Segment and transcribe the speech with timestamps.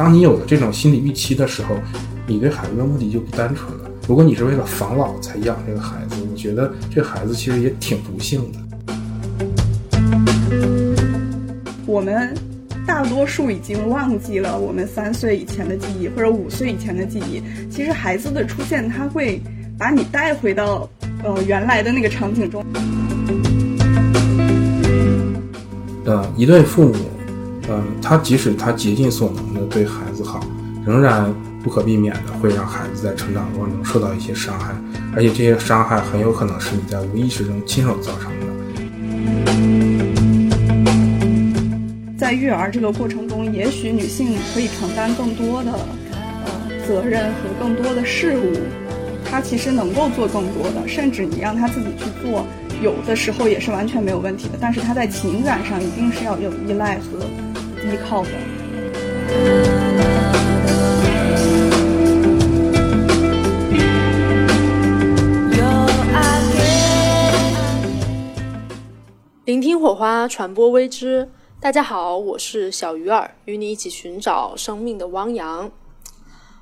[0.00, 1.74] 当你有了这种心理预期的时候，
[2.26, 3.90] 你对孩子的目的就不单纯了。
[4.08, 8.58] 如果你是为了防老才养这个孩子，我觉得这孩子其实也挺不幸的。
[11.84, 12.34] 我们
[12.86, 17.42] 大多数已经忘记了我们三岁以前的记忆，或者五岁以前的记忆。
[17.70, 19.38] 其实孩子的出现，他会
[19.76, 20.88] 把你带回到
[21.22, 22.64] 呃原来的那个场景中。
[26.06, 26.94] 呃，一对父母，
[27.68, 30.40] 呃，他即使他竭尽所能的对孩子好，
[30.84, 34.74] 仍然不可避免的会让孩子在成长过程中受到一些伤害，
[35.14, 38.46] 而且这些伤害很有可能是你在无意识中亲手造成的。
[42.18, 48.58] 在育儿这个过程中，也许女性可以承担更多的呃责任和更多的事物，
[49.24, 52.44] 她其实能够做更多的，甚至你让她自己去做，
[52.82, 54.58] 有的时候也是完全没有问题的。
[54.60, 57.20] 但是她在情感上一定是要有依赖和
[57.84, 58.30] 依靠的。
[69.44, 71.28] 聆听火花，传播微知。
[71.60, 75.70] 大家好，我是小鱼儿，与你一起寻找生命的汪洋。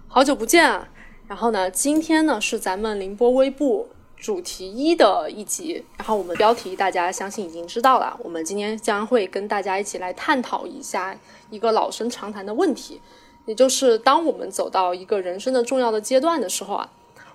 [0.06, 0.88] 好久不见啊！
[1.26, 5.84] 然后呢，今天呢是咱们凌波微步主题一的一集。
[5.96, 11.18] 然后我们标题大家相信已经知道了，我们今天将会跟大家一起来探讨一下
[11.50, 13.00] 一个老生常谈的问题，
[13.46, 16.90] 也就是当我们走到一个人生的重要的阶段的时候啊，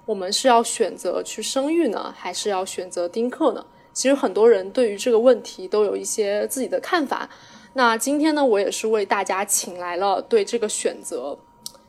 [0.06, 3.66] 我们是要选择去生育呢，还是要选择丁克呢？
[3.94, 7.30] 其实很多人对于这个问题都有一些自己的看法。
[7.74, 11.38] 那今天呢，我也是为大家请来了对这个选择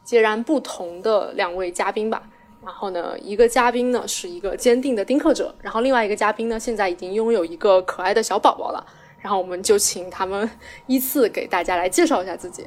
[0.04, 2.22] 截然不同的两位嘉宾吧。
[2.64, 8.84] 然后呢，一个嘉宾呢是一个坚定的丁克者，然后另外一个嘉宾呢现在已经拥有一个可爱的小宝宝了。
[9.20, 10.48] 然后我们就请他们
[10.86, 12.66] 依次给大家来介绍一下自己。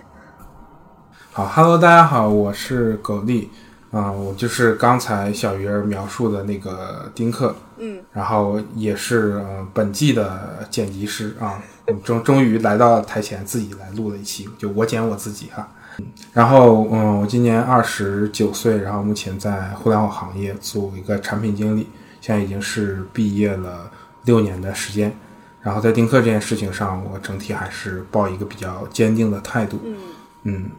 [1.31, 3.49] 好，Hello，大家好，我是狗力。
[3.89, 11.63] 啊、我就是刚才小鱼儿描述的那个丁克，嗯，然后也是呃本季的剪辑师啊，
[12.03, 15.67] 终终于来到台前自己来录了一期，就我剪我自己哈。
[15.99, 21.87] 嗯然后嗯，我今年二十九岁，然后目前在互联网行业做一个产品经理，
[22.21, 23.91] 现在已经是毕业了
[24.23, 25.11] 六年的时间。
[25.59, 29.97] 然后在丁克这件事情上，我整体还是抱一个比较坚定的态度，嗯
[30.43, 30.69] 嗯，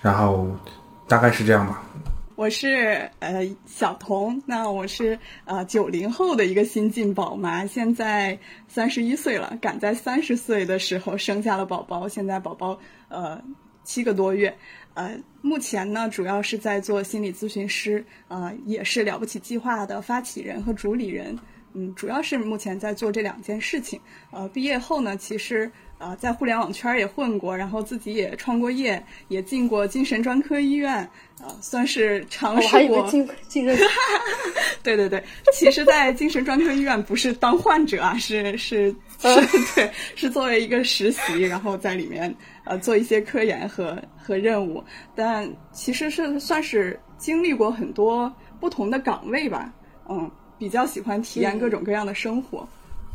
[0.00, 0.48] 然后
[1.06, 1.82] 大概是这样吧。
[2.34, 12.76] 我是呃小童，那我是呃九零后的一个新晋宝妈，现在三十一岁了，赶在三十岁的时候生下了宝宝，现在宝宝
[13.08, 13.40] 呃
[13.84, 14.54] 七个多月，
[14.94, 21.38] 呃目前呢主要是在做心理咨询师，呃也是了不起计划的发起人和主理人，
[21.74, 24.00] 嗯，主要是目前在做这两件事情。
[24.30, 25.70] 呃，毕业后呢，其实
[26.02, 31.08] 呃在互联网圈儿也混过，然后自己也创过业，也进过精神专科医院，
[31.40, 33.06] 呃，算是尝试我还以为过。
[33.08, 33.72] 进进入
[34.82, 38.92] 对对对，其实，在精神专科医院不是当患者啊，是是
[39.22, 42.34] 是，对，是作为一个实习，然后在里面
[42.64, 44.82] 呃做一些科研和和任务，
[45.14, 49.72] 但其实是算是经历过很多不同的岗位吧，
[50.08, 52.68] 嗯，比较喜欢体验各种各样的生活。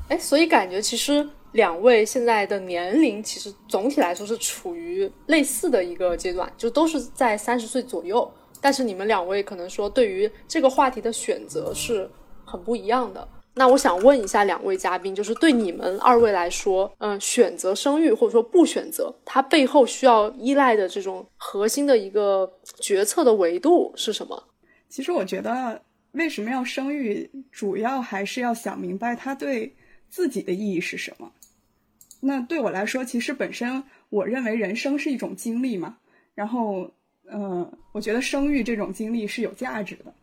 [0.07, 8.31] 哎，所以感觉其实两位现在的年龄，其实总体来说是处于类似的一个阶段，就都是在三十岁左右。
[8.61, 12.07] 但是你们两位可能说对于这个话题的选择是
[12.45, 13.27] 很不一样的。
[13.55, 22.47] 那我想问一下两位嘉宾，就是对你们二位来说，嗯，选择生育或者说不选择，它背后需要依赖的这种核心的一个
[22.79, 24.43] 决策的维度是什么？
[24.89, 25.81] 其实我觉得，
[26.11, 29.75] 为什么要生育，主要还是要想明白它对
[30.07, 31.31] 自己的意义是什么。
[32.19, 35.97] 那对我来说，其实本身我认为人生是一种经历嘛，
[36.33, 36.91] 然后，
[37.25, 40.13] 呃，我觉得生育这种经历是有价值的，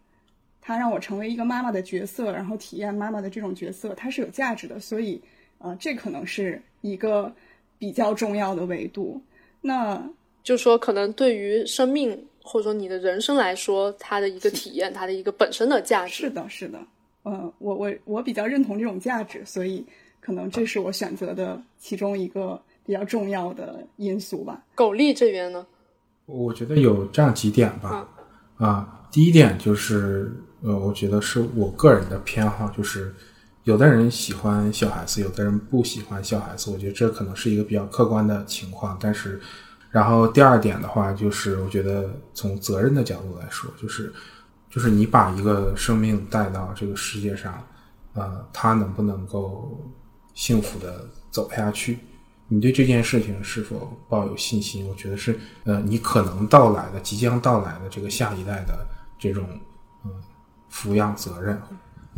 [0.60, 5.20] 它让我成为一个妈妈的角色，然后体验妈妈的这种角色，它是有价值的，所以，
[5.58, 7.32] 呃，这可能是一个
[7.78, 9.22] 比较重要的维度。
[9.60, 10.02] 那
[10.42, 16.30] 就说可能对于生命或者说你的人生来说，它的一个体验，它的一个本身的价值是。
[16.30, 16.78] 的，是的，
[17.24, 19.84] 嗯，我我我比较认同这种价值，所以
[20.24, 24.62] 可能这是我选择的其中一个比较重要的因素吧。
[24.74, 25.66] 狗力这边呢？
[26.26, 28.08] 我觉得有这样几点吧，
[28.56, 30.32] 啊，第一点就是，
[30.62, 33.14] 呃，我觉得是我个人的偏好，就是
[33.64, 38.96] 有的人喜欢小孩子，有的人不喜欢小孩子，我觉得这可能是一个比较客观的情况。
[38.98, 39.38] 但是，
[39.90, 44.10] 然后第二点的话，就是我觉得从责任的角度来说，就是
[44.70, 47.62] 就是你把一个生命带到这个世界上，
[48.14, 49.78] 呃，他能不能够
[50.34, 51.98] 幸福的走下去？
[52.48, 54.86] 你对这件事情是否抱有信心？
[54.86, 58.86] 我觉得是，呃，你可能到来的、即将到来的这个下一代的
[59.18, 59.48] 这种，
[60.04, 60.10] 嗯，
[60.70, 61.56] 抚养责任，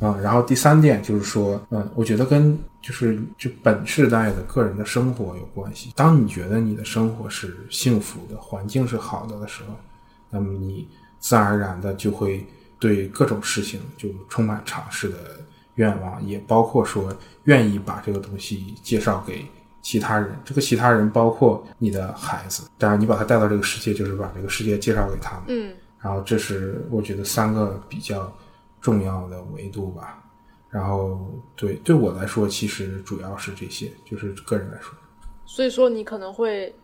[0.01, 5.93] 啊，然后第三点就是说，嗯，我觉得跟就是就本世代的个人的生活有关系。
[5.95, 9.75] 当你觉得你的生活是幸福的、环境是好的的时候，
[10.29, 10.89] 那么你
[11.21, 12.45] 自然而然的就会
[12.81, 15.17] 对各种事情就充满尝试的
[15.77, 17.11] 愿望，也包括说
[17.45, 19.47] 愿意把这个东西介绍给。
[19.83, 25.45] 其他人，这个其他人包括你的孩子，当然你把他带到这个世界，就是把这个世界介绍给他们。
[25.47, 28.37] 嗯，然后这是我觉得三个比较
[28.81, 30.25] 重要的维度吧。
[30.71, 34.93] 然后对对我来说，其实主要是这些，就是个人来说。
[35.45, 36.75] 所以说，你可能会，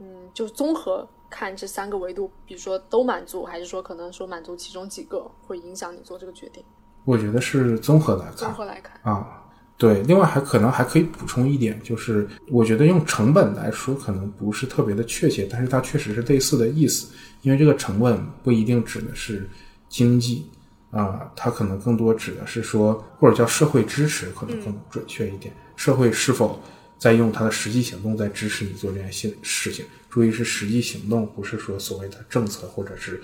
[0.00, 6.64] 嗯，就综合看这三个维度，比如说都满足，还是说可能说满足其中几个，会影响你做这个决定？
[7.04, 8.36] 我觉得是综合来看。
[8.36, 9.38] 综合来看啊。
[9.78, 17.12] 对，另外还可能还可以补充一点，就是我觉得用成本来说可能不是特别的确切，但是它确实是类似的意思。
[17.40, 19.48] 因为这个成本不一定指的是
[19.88, 20.46] 经济
[20.92, 25.52] 啊，它可能更多指的是说，或者叫社会支持，可能更准确一点。
[25.74, 26.62] 社会是否
[26.96, 29.84] 在用它的实际行动在支持你做这件事事情？
[30.08, 33.20] 注意是实际行动，不是说所谓的政策或者是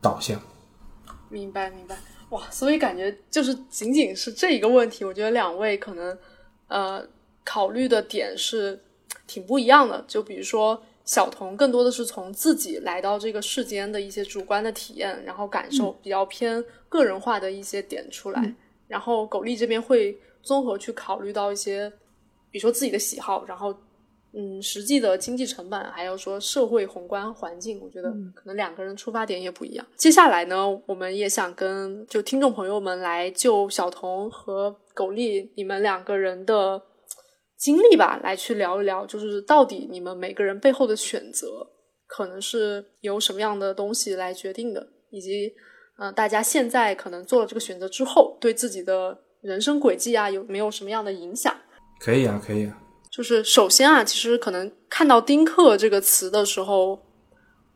[0.00, 0.40] 导向。
[1.28, 1.96] 明白，明白。
[2.30, 6.16] 哇，所以感觉就是仅仅是这一个问题，我觉得两位可能
[6.68, 7.04] 呃
[7.44, 8.80] 考虑的点是
[9.26, 10.04] 挺不一样的。
[10.08, 18.54] 就比如说小童更多的是从自己来到这个世间的一些主观的体验，然后感受比较偏个人化的一些点出来，
[18.88, 21.90] 然后狗力这边会综合去考虑到一些，
[22.50, 23.76] 比如说自己的喜好，然后。
[24.32, 29.84] 嗯，实际的经济成本，还有说社会宏观环境，我觉得可能两个人出发点也不一样。
[29.96, 36.80] 接下来呢，我们也想跟就听众朋友们来就小童和狗力你们两个人的
[37.58, 41.66] 经历吧，来去聊一聊，就是到底你们每个人背后的选择，
[42.06, 45.52] 可能是由什么样的东西来决定的，以及
[45.98, 51.52] 嗯，大家现在可能做了这个选择之后，对自己的人生轨迹啊，有没有什么样的影响？
[51.98, 52.78] 可以啊，可以啊。
[53.20, 56.98] 就是首先啊，其实可能看到“丁克”这个词的时候，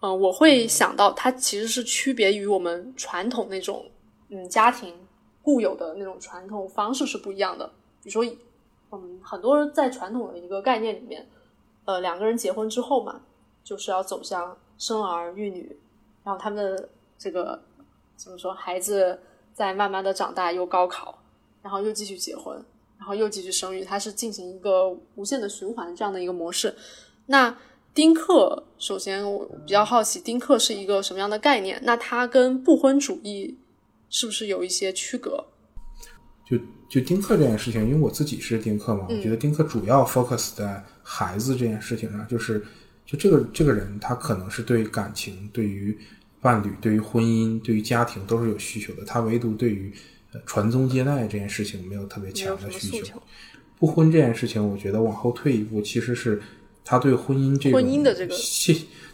[0.01, 3.85] 嗯，我会想到它其实是区别于我们传统那种
[4.31, 4.95] 嗯家庭
[5.43, 7.71] 固有的那种传统方式是不一样的。
[8.03, 8.37] 比如说，
[8.93, 11.29] 嗯，很多人在传统的一个概念里面，
[11.85, 13.21] 呃，两个人结婚之后嘛，
[13.63, 15.79] 就是要走向生儿育女，
[16.25, 16.89] 然后他们的
[17.19, 17.63] 这个
[18.17, 19.21] 怎么说，孩子
[19.53, 21.19] 在慢慢的长大，又高考，
[21.61, 22.65] 然后又继续结婚。
[22.99, 26.75] 然后又继续生育，它是进行一个无限的循环这样的一个模式。
[27.27, 27.55] 那
[27.93, 31.79] 丁克，首先我比较好奇，丁克是一个什么样的概念？
[31.85, 33.57] 那它跟不婚主义
[34.09, 35.45] 是不是有一些区隔？
[36.49, 36.57] 就
[36.89, 42.65] 就丁克这件事情，因为我自己是丁克嘛，我觉得丁克主要 focus 在孩子这件事情上，就是
[43.05, 45.97] 就这个这个人他可能是对感情、对于
[46.41, 49.93] 伴侣、对于婚姻、对于家庭都是有需求的，他唯独对于。
[50.47, 53.23] 传宗接代这件事情没有特别强的需求，
[53.79, 56.41] 不婚这件事情，我觉得往后退一步，其实是
[56.85, 58.35] 他对婚姻这种婚姻的这个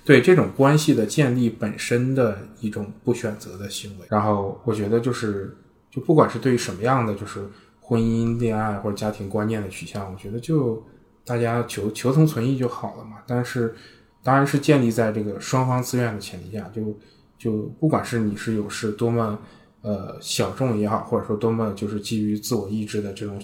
[0.04, 4.06] 对这种关系的建立本身的一种不选择的行为。
[4.08, 5.56] 然后我觉得就是，
[5.90, 7.46] 就不管是对于什么样的就是
[7.80, 10.82] 婚姻、恋爱或者家庭观念的取向，我觉得就
[11.24, 13.18] 大家求求同存异就好了嘛。
[13.26, 13.74] 但是
[14.22, 16.98] 当然是建立在这个双方自愿的前提下，就
[17.38, 19.38] 就不管是你是有是多么。
[19.82, 23.40] 呃，小众也好，或者说多么就是基于自我意志的这种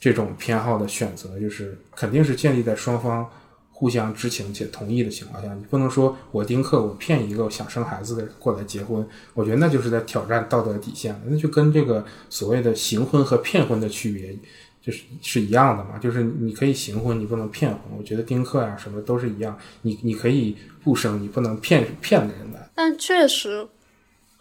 [0.00, 3.28] 这种偏好的选择，就是肯定是建立在双方
[3.70, 5.52] 互相知情且同意的情况下。
[5.54, 11.20] 你不能说我丁克，我骗一个想生孩子的过来结婚，我觉得那就是在挑战道德底线。
[11.26, 14.34] 那就跟这个所谓的行婚和骗婚的区别
[14.80, 15.98] 就是是一样的嘛？
[15.98, 17.80] 就是你可以行婚，你不能骗婚。
[17.98, 22.70] 我觉得丁克呀什么都是一样，你你可以不生，你不能骗骗人的。
[22.74, 23.68] 但确实。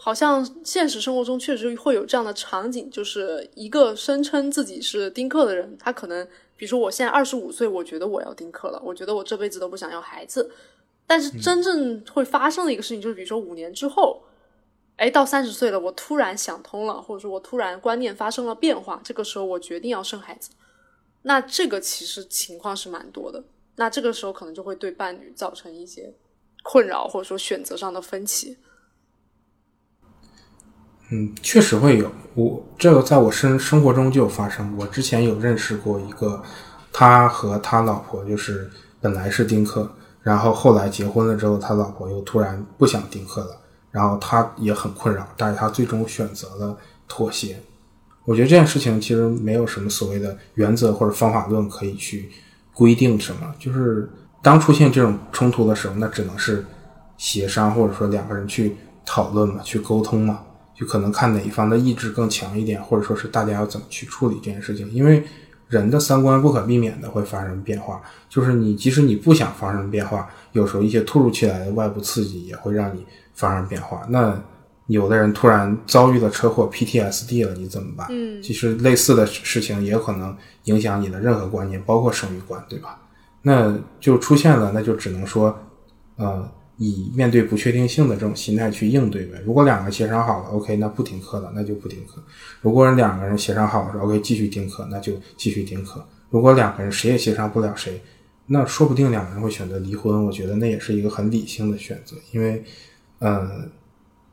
[0.06, 10.52] 好像现实生活中确实会有这样的场景，就是一个声称自己是丁克的人，他可能，比如说我现在二十五岁，我觉得我要丁克了，我觉得我这辈子都不想要孩子，
[11.08, 14.22] 但是真正会发生的一个事情就是，比如说五年之后，
[14.98, 20.50] 哎，到三十岁了，我突然想通了，或者说我突然观念发生了变化，这个时候我决定要生孩子，
[21.22, 23.42] 那这个其实情况是蛮多的，
[23.78, 26.14] 那这个时候可能就会对伴侣造成一些
[26.62, 28.58] 困扰，或者说选择上的分歧。
[31.14, 32.12] 嗯，确实会有。
[32.34, 34.76] 我这个在我生生活中就有发生。
[34.76, 36.42] 我之前有认识过一个，
[36.92, 38.68] 他和他老婆就是
[39.00, 39.88] 本来是丁克，
[40.24, 43.56] 然后后来结婚了之后，他老婆又突然不想丁克了，
[43.92, 46.76] 然后他也很困扰，但是他最终选择了
[47.08, 47.60] 妥协。
[48.26, 52.32] 我觉得这件事情其实没有什么所谓的原则或者方法论可以去
[52.74, 54.10] 规定什么，就是
[54.42, 56.66] 当出现这种冲突的时候，那只能是
[57.18, 60.42] 协商或者说两个人去讨论嘛，去沟通嘛，
[60.84, 65.24] 就可能看哪一方的意志更强一点，或者说是大家要怎么去处理这件事情，因为
[65.70, 74.06] 人的三观不可避免的会发生变化，就是你即使你不想发生变化，有时候一些突如其来的外部刺激也会让你发生变化。
[74.10, 74.38] 那
[74.88, 78.06] 有的人突然遭遇了车祸 PTSD 了，你怎么办？
[78.10, 80.36] 嗯，其实类似的事情也有可能
[80.66, 83.00] 影响你的任何观念，包括生育观，对吧？
[83.42, 85.58] 那就出现了，那就只能说，
[86.18, 89.42] 呃，以面对不确定性的这种心态去应对呗。
[89.46, 92.22] 如果两个协商好了，OK，那不听课了，那就不听课；
[92.62, 96.06] 如果两个人协商好了，OK，继续听课，那就继续听课。
[96.30, 98.02] 如果两个人谁也协商不了谁，
[98.48, 100.26] 那说不定两个人会选择离婚。
[100.26, 102.64] 我觉得那也是一个很理性的选择，因为，
[103.20, 103.70] 嗯。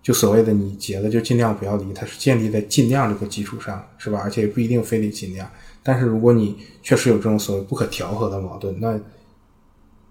[0.03, 4.19] 就所谓的你结了就尽量不要离，它是建立在尽量这个基础上，是吧？
[4.25, 5.47] 而且也不一定非得尽量。
[5.83, 8.99] 但是如果你确实有这种所谓不可调和的矛盾，那，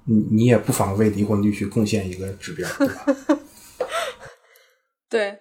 [0.05, 3.05] 你你也不妨为离婚率去贡献一个指标，对吧？
[5.09, 5.39] 对，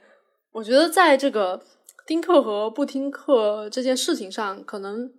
[0.52, 1.62] 我觉得在这个
[2.06, 5.12] 听课和不听课这件事情上，可能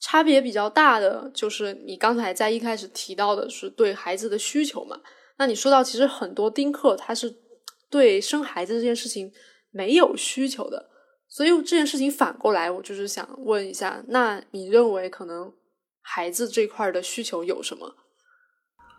[0.00, 5.00] 差别比较大的就是你刚才在一开始提到的是对孩子的需求嘛。
[5.38, 7.42] 那你说到其实很多丁克他是。
[7.92, 9.30] 对生孩子这件事情
[9.70, 10.88] 没有需求的，
[11.28, 15.52] 所以这件事情反过来，我就是想问一下，那你认为可能
[16.00, 17.94] 孩子这块的需求有什么？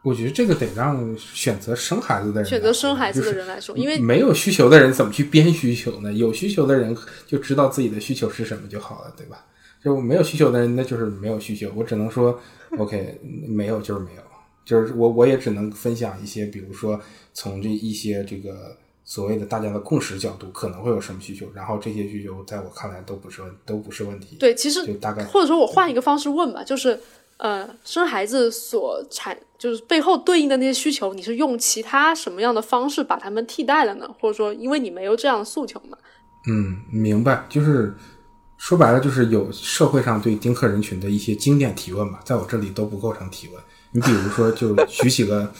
[0.03, 6.13] 我觉得这个得让选择生孩子的人选择生孩子的人来说，因为没有需求的人怎么去编需求呢？
[6.13, 6.95] 有需求的人
[7.25, 9.45] 就知道自己的需求是什么就好了，对吧？
[9.83, 11.71] 就没有需求的人，那就是没有需求。
[11.75, 12.39] 我只能说，
[12.77, 14.21] OK，没有就是没有，
[14.63, 16.99] 就是我我也只能分享一些，比如说
[17.33, 18.77] 从这一些这个。
[19.05, 24.37] 所谓的大家的共识角度可能会有什么需求，然后这些需求在我看来都不是问都不是问题。
[24.39, 26.97] 对，其实就大概或者说我换一个方式问吧，就是
[27.37, 34.09] 呃，生孩子所产就是背后对应的那些需求，你是用其他什么样的方式把他们替代了呢？
[34.19, 35.97] 或者说，因为你没有这样的诉求嘛？
[36.47, 37.93] 嗯，明白，就是
[38.57, 43.61] 说白了，就是有社会上对丁克人群的一些经典提问嘛，在我这里都不构成提问。
[43.91, 45.51] 你比如说，就举几个。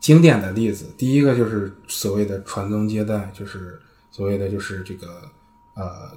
[0.00, 3.78] 经典的例子，第一个就是所谓的传宗接代，就是
[4.10, 5.06] 所谓的就是这个
[5.74, 6.10] 呃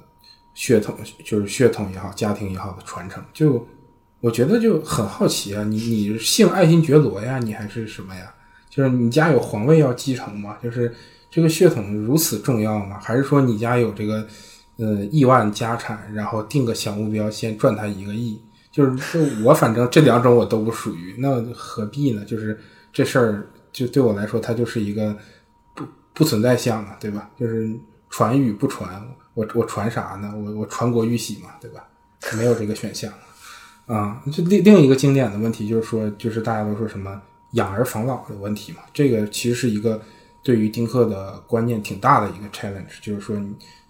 [0.54, 3.22] 血统，就是血统也好，家庭也好的传承。
[3.34, 3.68] 就
[4.24, 8.32] 我觉得就很好奇啊，你你姓爱新觉罗呀，你还是什么呀？
[8.70, 10.56] 就是你家有皇位要继承吗？
[10.62, 10.90] 就是
[11.30, 12.98] 这个血统如此重要吗？
[13.02, 14.26] 还是说你家有这个
[14.78, 18.40] 呃亿万家产，然后定个小目标，先赚他一个亿？
[18.72, 22.24] 就是就我反正这两种我都不属于，那何必呢？
[22.24, 22.58] 就是
[22.92, 23.46] 这事儿。
[23.74, 25.14] 就对我来说，它就是一个
[25.74, 27.28] 不不存在项啊，对吧？
[27.36, 27.68] 就是
[28.08, 29.04] 传与不传，
[29.34, 30.32] 我我传啥呢？
[30.34, 31.84] 我我传国玉玺嘛，对吧？
[32.38, 33.12] 没有这个选项
[33.86, 34.22] 啊。
[34.32, 37.20] 就另另一个经典的问题就是说，就是大家都说什么
[37.52, 38.78] 养儿防老的问题嘛。
[38.92, 40.00] 这个其实是一个
[40.42, 43.36] 对于丁克的观念挺大的一个 challenge，就是说，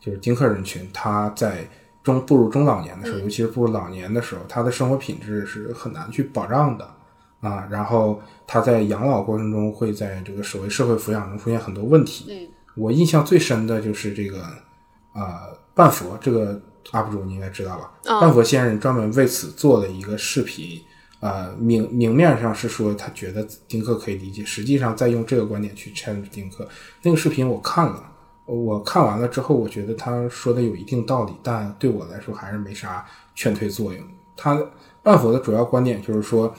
[0.00, 1.68] 就是丁克人群他在
[2.02, 6.88] 中步入中老年的时候，尤其是步入老年的时候，他的生活品质是很难去保障的。
[7.40, 12.24] 啊，然后他在养老过程中会在这个所谓社会抚养中出现很多问题。
[12.30, 14.40] 嗯，我印象最深的就是这个，
[15.12, 15.42] 啊，
[15.74, 16.58] 半佛这个
[16.92, 17.90] UP 主你应该知道吧？
[18.20, 20.80] 半佛先生专门为此做了一个视频，
[21.20, 26.68] 呃，明明面上是说他觉得丁克可以理解，实际上在用这个观点去 challenge 丁克。
[27.02, 28.02] 那个视频我看了，
[28.46, 34.02] 我看完了之后，我觉得他说的有一定道理，但对我来说还是没啥劝退作用。
[34.36, 34.60] 他
[35.02, 36.54] 半佛的主要观点就是说。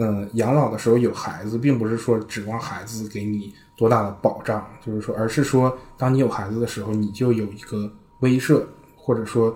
[0.00, 8.62] 嗯，养老的时候有孩子，并不是说指望孩子给你多大的保障，就是说，而是说，当你有孩子的时候，你就有一个威慑，
[8.94, 9.52] 或者说，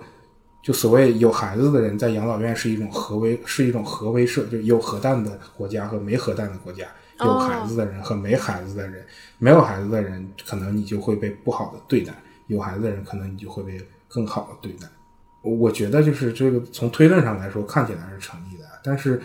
[0.63, 6.87] 就所谓有孩子的人在养老院是一种核威，是一种核威慑，就有核弹的国家和没核弹的国家，
[7.19, 9.05] 有孩子的人和没孩子的人，
[9.37, 12.13] 没有孩子的人，可能你就会被不好的对待；
[12.47, 14.87] 有孩子的人，可能你就会被更好的对待。
[15.41, 19.21] 我觉得就是这个从推论上来说，看起来是成立的，但是。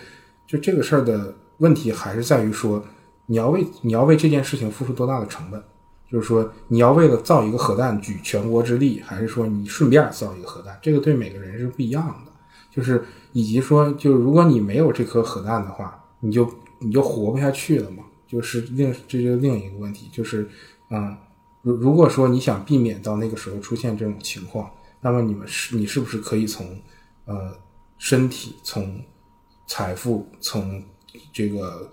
[0.49, 2.83] 就这个事儿的问题还是在于说，
[3.27, 5.63] 你要为你要为这件事情付出多大的成本？
[6.11, 10.79] 就是说，你要为了造一个核弹举全国之力，还是说你顺便造一个核弹？
[10.83, 12.33] 这个对每个人是不一样的。
[12.71, 16.49] 就是以及说，就是如果你没有这颗核弹的话，你就
[16.79, 18.05] 你就活不下去了嘛。
[18.27, 20.49] 就是另这就另一个问题，就是
[20.91, 21.17] 嗯，
[21.63, 26.79] 如如果说你想避免到那个时候出现这种情况，那么你们是你是不是可以从
[27.25, 27.53] 呃
[27.97, 29.01] 身体从
[29.67, 30.83] 财富从
[31.33, 31.91] 这个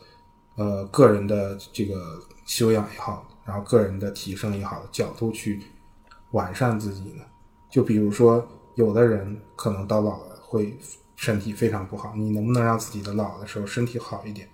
[0.55, 5.61] 呃个人的这个修养也好，然后个人的提升也好角度去
[6.31, 7.23] 完善自己呢？
[7.69, 10.77] 就比如说，有的人可能到老了会
[11.15, 14.49] 身体非常不好，你能不能让自己的老的时候身体好一点？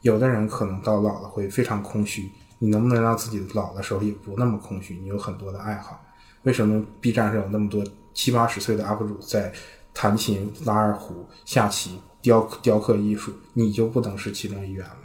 [0.00, 4.96] 有的人可能到老了会非常空虚，你能不能让自己老的时候也不那么空虚？
[4.96, 6.04] 你有很多的爱好，
[6.42, 9.52] 为什么 B 站上有那么多七八十岁的 UP 主在
[9.94, 15.01] 弹琴、拉二胡、下棋、雕雕刻艺术，你就不能是其中一员了？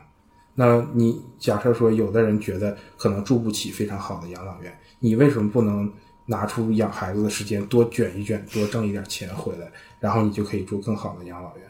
[0.59, 5.87] 那你假设说，有的人觉得可能住不起非常好的养老院，你为什么不能
[6.25, 11.65] 拿出养孩子的时间多卷一卷，多挣一点钱回来，然后你就可以住更好的养老院？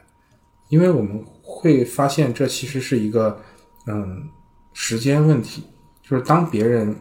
[0.69, 3.37] 因为我们会发现，这其实是一个
[3.87, 4.25] 嗯
[4.71, 5.63] 时间问题，
[6.01, 6.95] 就是当别人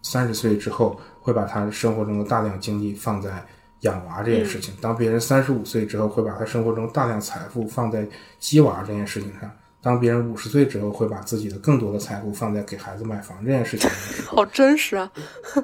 [0.00, 3.44] 三十岁之后，会把他生活中的大量精力放在
[3.80, 8.08] 养娃这件事情；当别人三十五岁之后，会把他生活中大量财富放在
[8.38, 9.50] 鸡娃这件事情上。
[9.82, 14.26] 当别人五十岁之后，会把自己的更多的财富放在给孩子买房这件事情上。
[14.32, 15.12] 好真实啊！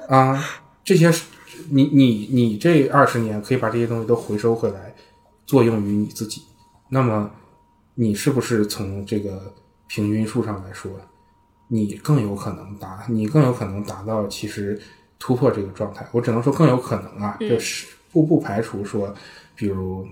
[0.09, 0.43] 啊，
[0.83, 1.09] 这些
[1.69, 4.93] 你你你这二十年可以把这些东西都回收回来，
[5.45, 6.41] 作用于你自己。
[6.89, 7.31] 那么，
[7.95, 9.53] 你是不是从这个
[9.87, 10.91] 平均数上来说，
[11.69, 14.77] 你更有可能达，你更有可能达到其实
[15.17, 16.05] 突破这个状态？
[16.11, 19.15] 我只能说更有可能啊，就是不不排除说，
[19.55, 20.05] 比如。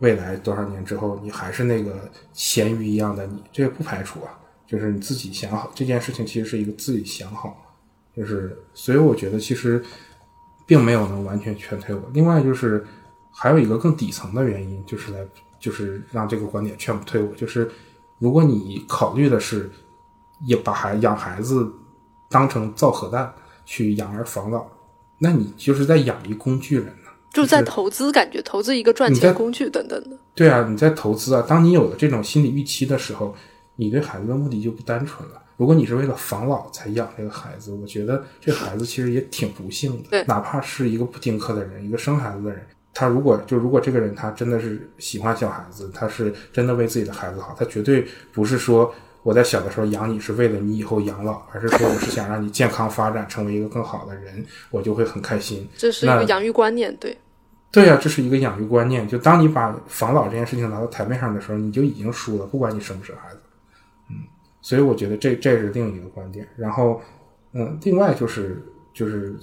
[0.00, 4.36] 未来多少年之后，你还是那个咸鱼一样的你，这也不排除啊。
[4.66, 7.74] 就是你自己想好这件事情，其实是一个自己想好，
[8.16, 9.84] 就是所以我觉得其实
[10.64, 12.02] 并没有能完全劝退我。
[12.12, 12.86] 另外就是
[13.32, 15.18] 还有一个更底层的原因，就是来
[15.58, 17.68] 就是让这个观点劝不退我，就是
[18.18, 19.68] 如果你考虑的是
[20.46, 21.68] 也把孩养孩子
[22.28, 23.34] 当成造核弹
[23.66, 24.64] 去养儿防老，
[25.18, 26.94] 那你就是在养一工具人。
[27.32, 30.16] 就在投资，感觉投资一个赚钱工具等等的。
[30.34, 31.44] 对啊，你在投资啊。
[31.46, 33.34] 当你有了这种心理预期的时候，
[33.76, 35.40] 你对孩子的目的就不单纯了。
[35.56, 40.08] 如果你是为了防老才养这个孩子，我觉得这孩子其实也挺不幸的。
[40.10, 48.90] 对，哪怕是一个不听课的人，一个生孩子的人，他如果就如果这个人他真的是喜欢小孩子，他是真的为自己的孩子好，他绝对不是说
[49.22, 55.68] 我在小的时候养你是为了你以后养老，而是说我是想让你健康发展，成为一个更好的人，我就会很开心。
[55.76, 57.16] 这是一个养育观念，对。
[57.72, 59.06] 对呀，这是一个养育观念。
[59.06, 63.38] 就当你把防老这件事情拿到台面上的时候，你就已经输了，不管你生不生孩子。
[64.08, 64.16] 嗯，
[64.60, 66.48] 所以我觉得这这是另一个观点。
[66.56, 67.00] 然后，
[67.52, 68.60] 嗯，另外就是
[68.92, 69.36] 就是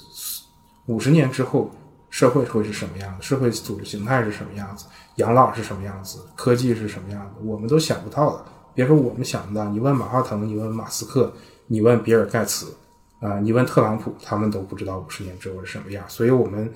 [0.87, 1.71] 五十年之后
[2.09, 8.45] 社会会是什么样子，社会组织形态是什么样子，养老是什么样子，科技是什么样子，我们都想不到的。
[8.75, 11.31] 别说我们想不到，你问马化腾，你问马斯克，
[11.67, 12.75] 你问比尔盖茨，
[13.21, 16.03] 啊，你问特朗普，他们都不知道五十年之后是什么样。
[16.09, 16.69] 所以我们。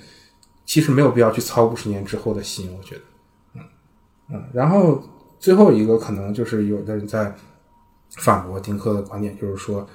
[0.72, 3.02] 其实没有必要去操五十年之后的心，我觉得，
[3.56, 3.62] 嗯
[4.30, 4.44] 嗯。
[4.54, 5.04] 然后
[5.38, 7.36] 最后一个可能就是有的人在
[8.16, 9.86] 反驳丁克的观点，就是说，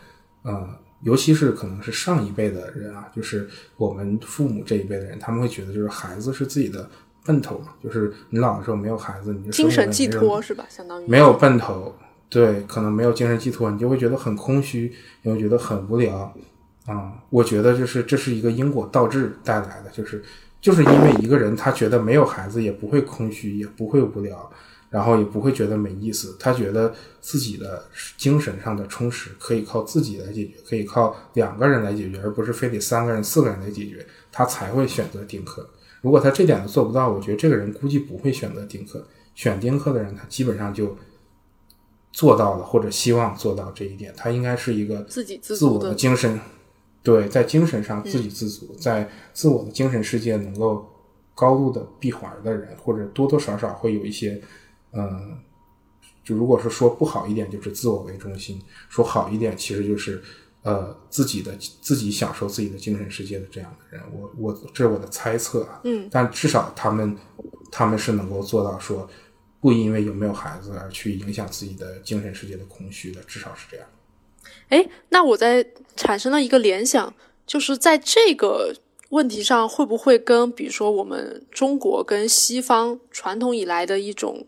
[0.42, 0.68] 呃，
[1.00, 6.86] 尤其是可能是上一辈的人啊，就是我们父母这一辈的人，他们会觉得就是孩子是自己的
[7.24, 10.66] 奔头嘛，就是你老的时候没有孩子，你就精神寄托是吧？
[10.68, 11.94] 相当于没有奔头，
[12.28, 16.34] 对，可能没有精神寄托，你就会觉得很空虚，你会觉得很无聊
[16.84, 17.14] 啊。
[17.30, 20.22] 我觉得就是这是一个因果倒置带来的，就是。
[20.60, 24.50] 就是因为一个人他觉得没有孩子也不会空虚，也不会无聊，
[24.90, 26.36] 然后也不会觉得没意思。
[26.40, 27.84] 他觉得自己的
[28.16, 35.68] 精神上的充实可以靠自己来解决，可以靠两个人来解决，而不是非得三个人、四个人来解决，他才会选择丁克。
[36.02, 39.06] 如果他这点都做不到，我觉得这个人估计不会选择丁克。
[39.34, 40.96] 选丁克的人，他基本上就
[42.10, 44.12] 做到了，或者希望做到这一点。
[44.16, 46.40] 他应该是一个自己自我的精神。
[47.06, 50.84] 对，在精神上自给自足，在自我的精神世界能够
[51.36, 54.42] 高度的闭环的人，或者多多少少会有一些，
[54.90, 55.38] 嗯，
[56.24, 60.20] 就如果是说不好一点，就是自我为中心；说好一点，其实就是
[60.62, 64.04] 呃自己的自己享受自己的精神世界的这样的人。
[64.12, 67.16] 我我这是我的猜测啊，嗯，但至少他们
[67.70, 69.08] 他们是能够做到说
[69.60, 73.86] 不因为有没有孩子而去影响自己的精神世界的空虚的，至少是这样。
[74.68, 77.14] 哎，那我在产生了一个联想，
[77.46, 78.74] 就是在这个
[79.10, 84.46] 问题上，会不会跟比如说我们中国跟西方传统以来的一种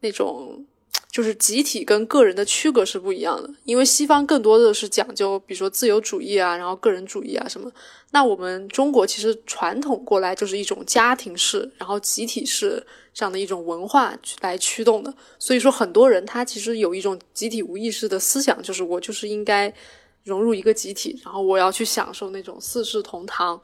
[0.00, 0.64] 那种。
[1.12, 7.70] 就是集体跟个人的区隔是不一样的，因为西方更多的是讲究，比如说自由主义啊，然后个人主义啊什么。
[8.12, 15.14] 那我们中国其实传统过来就是一种家庭式，然后集体式这样的一种文化来驱动的。
[15.38, 19.72] 所以说，很多人他其实有一种集体无意识的思想，就是我就是应该
[20.24, 23.60] 融入一个集体，然后我要去享受那种四世同堂。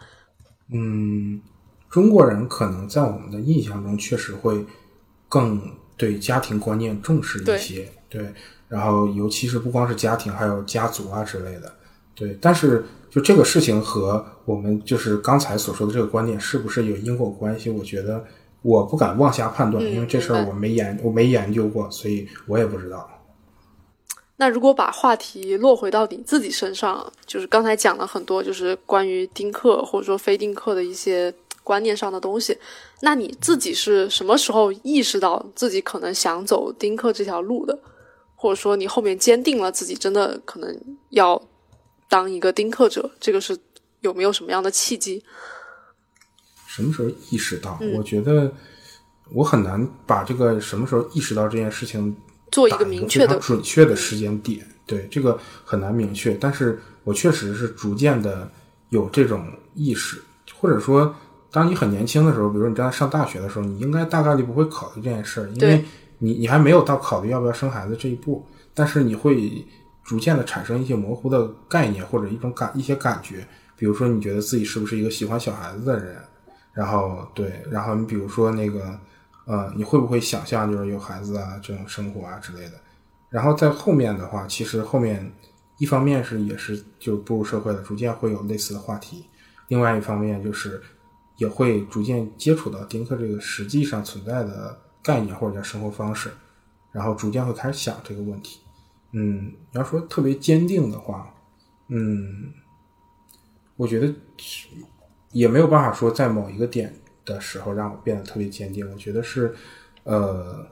[0.72, 1.40] 嗯，
[1.90, 4.64] 中国人可能在我们的印象中确实会
[5.28, 5.60] 更。
[5.98, 8.30] 对家庭观念重视一些，对，
[8.68, 11.74] 然后尤其是不光是家庭，还有家族啊之类的，
[12.14, 12.36] 对。
[12.38, 17.70] 但是就这个事情和我们就是刚才所说的这个观点是不是有因果关系？
[17.70, 18.22] 我觉得
[18.66, 23.08] 我不敢妄下判断，嗯因为这事儿我没研我没研究过，所以我也不知道。
[24.36, 32.58] 那如果把话题落回到你自己身上，就是刚才讲了很多，就是关于丁克或者说非丁克的一些观念上的东西。
[33.00, 37.78] 那你自己是什么时候意识到自己可能想走丁克这条路的？
[38.34, 40.76] 或者说你后面坚定了自己真的可能
[41.10, 41.40] 要
[42.10, 43.08] 当一个丁克者？
[43.18, 43.56] 这个是
[44.00, 45.22] 有没有什么样的契机？
[46.76, 47.78] 什么时候意识到？
[47.80, 48.52] 嗯我觉得
[49.32, 52.14] 我很难把这个什么时候意识到这件事情
[52.52, 54.66] 做一个打明确的准确的时间点。
[54.84, 58.48] 对，这个很难明确，但是我确实是逐渐的
[58.90, 60.22] 有这种意识，
[60.54, 61.12] 或者说，
[61.50, 65.82] 当你很年轻的时候，比如你正在上大学的时候，你应该大概率不会考虑这件事儿，因为
[66.18, 69.66] 你你还没有到考虑要不要生孩子这一步，但是你会
[70.04, 73.44] 逐渐的产生一些模糊的概念或者一种感一些感觉，
[73.76, 76.16] 比如说你觉得自己是不是一个喜欢小孩子的人，
[76.76, 79.00] 然后对，然后你比如说那个
[79.46, 82.72] 呃，你会不会想象就是有孩子啊这种生活啊之类的？
[83.30, 85.32] 然后在后面的话，其实后面
[85.78, 89.24] 一方面是也是就步入社会了，逐渐会有类似的话题；
[89.68, 90.82] 另外一方面就是
[91.36, 96.30] 也会逐渐接触到丁克这个实际上存在的概念或者叫生活方式，
[96.92, 98.60] 然后逐渐会开始想这个问题。
[99.12, 101.32] 嗯，你要说特别坚定的话，
[101.88, 102.52] 嗯，
[103.76, 104.12] 我觉得
[105.36, 106.90] 也没有办法说在某一个点
[107.24, 108.90] 的时候让我变得特别坚定。
[108.90, 109.54] 我觉得是，
[110.04, 110.66] 呃，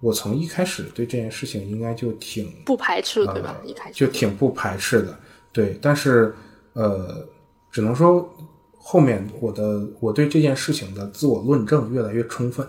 [0.00, 3.60] 我从一开始对这件事情应该就挺不排斥，对吧？
[3.62, 5.18] 一开始就挺不排斥的，
[5.52, 5.78] 对。
[5.82, 6.34] 但是
[6.72, 7.28] 呃，
[7.70, 8.32] 只能说
[8.78, 12.66] 后面我的我对这件事情的自我论证越来越充分，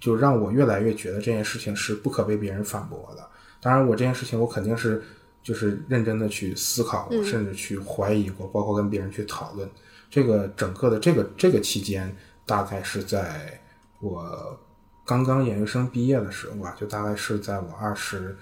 [0.00, 3.28] 就让我越来越觉得这件事情是不可被别人反驳的。
[3.60, 5.02] 当然，我这件事情我肯定是
[5.42, 9.68] 就是认真的去思考过，甚至去怀疑过，包括跟别人去讨论。
[10.10, 12.14] 这个整个的这个这个期间，
[12.44, 13.60] 大概是在
[14.00, 14.58] 我
[15.04, 18.36] 刚刚研究生毕业的时候吧，就大概是在我二十，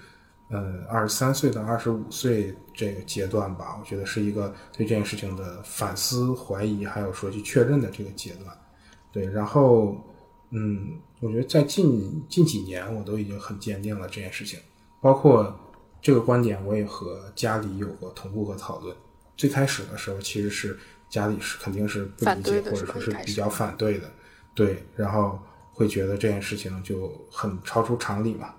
[0.49, 8.55] 呃，二十三岁到二十五岁这个阶段吧，我觉得是一个对这件事情的反思、怀疑，还有说去确认的这个阶段。
[9.11, 9.95] 对，然后，
[10.51, 14.59] 嗯，我觉得在近近几年，我都已经很坚定了这件事情，
[15.01, 15.57] 包括
[16.01, 18.95] 这个观点，我也和家里有过同步和讨论。
[19.37, 20.77] 最开始的时候，其实是
[21.09, 24.11] 家里是肯定是不理解，或者说是比较反对的，
[24.53, 25.39] 对，然后
[25.71, 28.53] 会觉得这件事情就很超出常理嘛。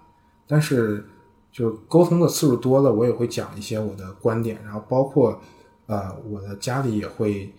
[0.47, 1.05] 但是
[1.51, 5.41] 就沟通的次数多了，我也会讲一些我的观点，然后包括
[5.87, 7.53] 呃我的家里也会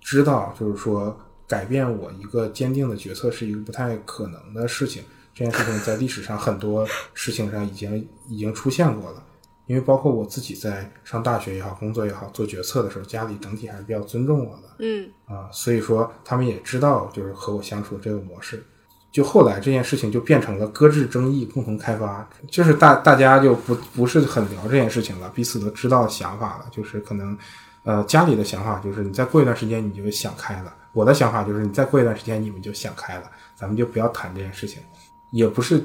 [0.00, 1.16] 知道，就是说
[1.46, 5.02] 改变我一个坚定的决策是一个不太可能的事情。
[5.34, 9.22] 这件事情在历史上很多事情上已经已经出现过了，
[9.68, 14.62] 因为包括我自己在上大学也好，工作也好，做决策的时候，家里整体还是比较尊重我的。
[14.80, 18.64] 嗯啊，所以说他们也知道，就是和我相处的这个模式。
[19.12, 27.36] 就后来这件事情就变成了搁置争议，共同开发，就是大大家就不不是很聊这件事情了，彼此都知道想法了，就是可能，
[27.84, 34.82] 呃，家里的想法就是你再过一段时间你就想开了，我的想法就是你再过一段时间你们就想开了，咱们就不要谈这件事情，
[35.30, 35.82] 也不是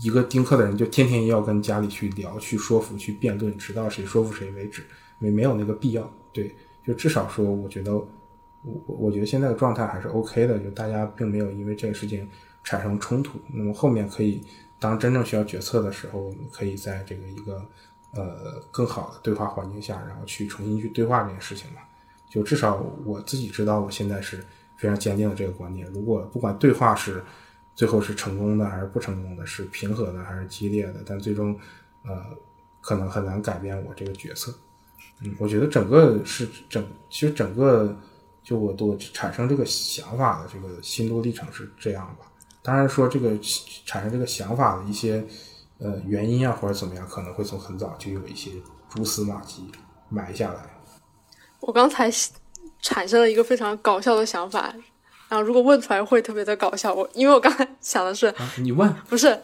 [0.00, 4.84] 一个丁克的人就天天要跟家里去聊、去说服、去辩论，直到谁说服谁为止，
[5.18, 6.54] 没没有那个必要，对，
[6.86, 8.06] 就至少说，我觉得我
[8.86, 12.28] 我觉得现在的状态还是 OK 的，就大家并没有因为这个事情
[12.62, 13.38] 产生冲突。
[13.52, 14.42] 那么后面可以
[14.78, 17.66] 当真正需要决策的时候，我们可以在这个一个
[18.12, 21.80] 呃更好的对话环境下，然后去重新去对话这件事情嘛。
[22.28, 24.44] 就至少我自己知道，我现在是
[24.76, 25.86] 非常坚定的这个观点。
[25.92, 27.22] 如果不管对话是
[27.74, 31.58] 最后是成功的还是不成功的，是平和的还是激烈的，但最终
[32.04, 32.24] 呃
[32.80, 34.54] 可能很难改变我这个决策。
[35.22, 37.94] 嗯，我觉得整个是整，其实整个
[38.42, 42.26] 就我我产生这个想法的这个心路历程是这样吧。
[42.62, 43.30] 当然说这个
[43.86, 45.24] 产生这个想法的一些
[45.78, 48.50] 呃原因啊或者怎么样，可能会从很早就有一些
[48.88, 49.70] 蛛丝马迹
[50.08, 50.70] 埋下来。
[51.60, 52.10] 我刚才
[52.80, 54.74] 产生了一个非常搞笑的想法，
[55.30, 56.92] 然后如果问出来会特别的搞笑。
[56.92, 59.40] 我因为我刚才想的是，啊、你问不是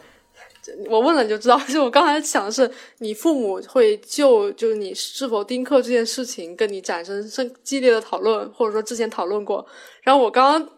[0.89, 9.65] 我问了你就知道， 就我刚才想的是，你父母会就就是你是否丁克这件事情跟你产生生激烈的讨论，或者说之前讨论过。
[10.03, 10.69] 然后我刚刚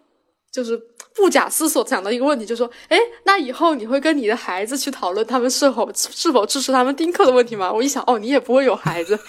[0.52, 0.80] 就是
[1.16, 7.74] 不假思索想到一个问题，就说，哎，那以后你会跟你的孩子去讨论他们是否是否支持他们丁克的问题吗？
[7.74, 9.20] 我一想，哦，你也不会有孩子。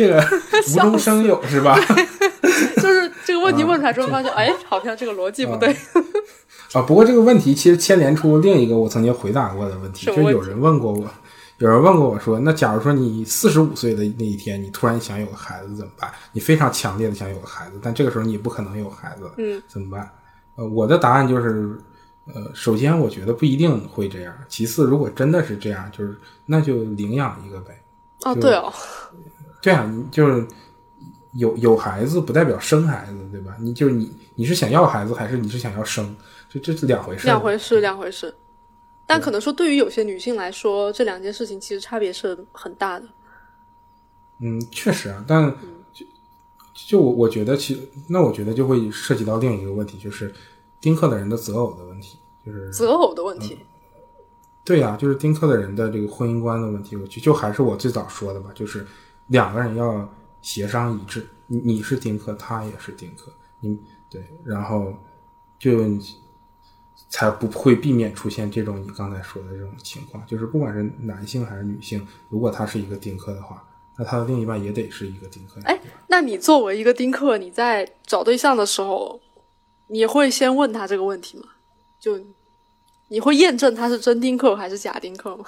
[0.00, 0.18] 这个
[0.72, 1.78] 无中生有是吧？
[2.76, 5.76] 就是这个问题问出来之后，发现哎，好像这个逻辑不对。
[6.72, 11.04] 啊，不过这个问题其实牵连出另一个我曾经回答过的问题，就有人问过我，
[11.58, 16.10] 有人问过我说，那假如说你四十五岁的那一天，你突然想有个孩子怎么办？
[16.32, 20.08] 你非常强烈的想有个孩子，但这个时候你不可能有孩子，嗯，怎么办？
[20.56, 21.76] 呃，我的答案就是，
[22.32, 27.76] 呃，首先我觉得不一定会这样，其次如果真的是这样，就是那就领养一个呗。
[28.22, 28.72] 哦，就对哦，
[29.60, 30.46] 这样你就是
[31.32, 33.56] 有有孩子不代表生孩子，对吧？
[33.60, 36.16] 你就是你你是想要孩子还是你是想要生？
[36.48, 37.26] 这这是两回事。
[37.26, 38.34] 两回事，两回事。
[39.06, 43.06] 但可能说，对于有些女性来说，这两件事情其实差别是很大的。
[44.38, 45.52] 嗯，确实啊，但
[45.92, 46.06] 就
[46.74, 50.32] 就我我觉得其那我觉得就会涉及到另一个问题，就是
[50.80, 53.58] 丁克的人的择偶的问题，就是择偶的问题，
[54.64, 56.96] 对呀、就是丁克的人的这个婚姻观的问题。
[56.96, 58.86] 我就就还是我最早说的吧，就是
[59.30, 60.08] 两个人要
[60.40, 63.76] 协商一致，你你是丁克，他也是丁克，你
[64.08, 64.94] 对，然后
[65.58, 65.80] 就
[67.08, 73.66] 才不会避免出现这种你刚才说的这种情况，就是不管是男性还是女性，如果他是一个丁克的话，
[73.96, 75.60] 那他的另一半也得是一个丁克。
[75.64, 79.20] 哎，那你作为一个丁克，你在找对象的时候，
[79.88, 81.44] 你会先问他这个问题吗？
[81.98, 82.18] 就
[83.08, 85.44] 你会验证他是真丁克还是假丁克吗？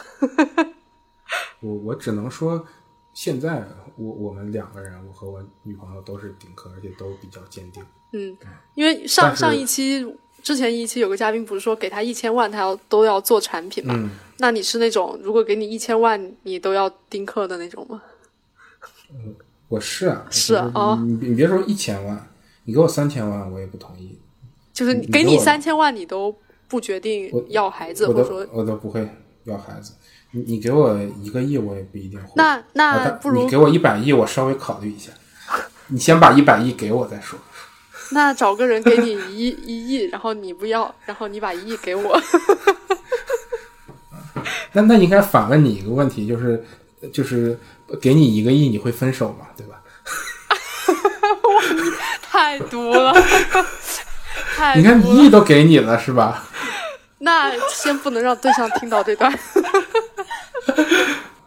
[1.61, 2.67] 我我只能说，
[3.15, 7.83] 现在我我们两个人，我和我女朋友都是丁克，而且都比较坚定。
[8.13, 8.37] 嗯，
[8.75, 10.07] 因为上上一期
[10.43, 13.95] 之前一期有个嘉宾不是说给他一千万，他要都要做产品嘛？
[13.97, 18.03] 嗯，那你是那种如果给你一千万，你都要丁克的那种吗？
[19.11, 19.35] 嗯
[19.69, 22.29] 我是啊，是啊就是哦你别说一千万，
[22.65, 24.19] 你给我三千万，我也不同意。
[24.73, 26.35] 就是给你三千万，你都
[26.69, 29.09] 不决定要孩子，或者说我都不会
[29.45, 29.95] 要孩子。
[30.33, 32.33] 你你给我一个亿，我也不一定会。
[32.37, 35.11] 那那不如你给我一百亿，我稍微考虑一下。
[35.89, 37.39] 你先把一百亿给我再说。
[38.11, 42.21] 那找个人给你一一亿，然后你不要，然后你把一亿给我，
[44.73, 46.65] 那那应该反问你一个问题，就是
[47.13, 47.59] 就是
[48.01, 49.47] 给你一个亿，你会分手吗？
[49.57, 49.81] 对吧？
[52.23, 53.15] 太多了，
[54.57, 56.45] 太你看一亿都给你了，是吧？
[57.19, 59.33] 那先不能让对象听到这段。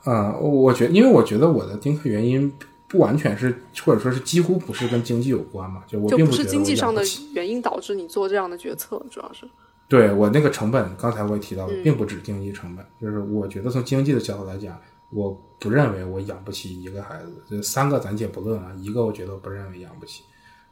[0.05, 2.51] 嗯， 我我觉得，因为我觉得我的丁克原因
[2.87, 7.01] 不完全是，或者说是几乎不是跟经济有关嘛，就我并不是经济上的
[7.33, 9.47] 原因导致你做这样的决策，主要是
[9.87, 14.79] 对我那个成本，刚才我也提到了，嗯并不止经济成本，就是我觉得从经济的角度来讲，
[15.11, 20.23] 我不认为我养不起一个孩子，这三个咱且不论啊，一个我觉得我不认为养不起，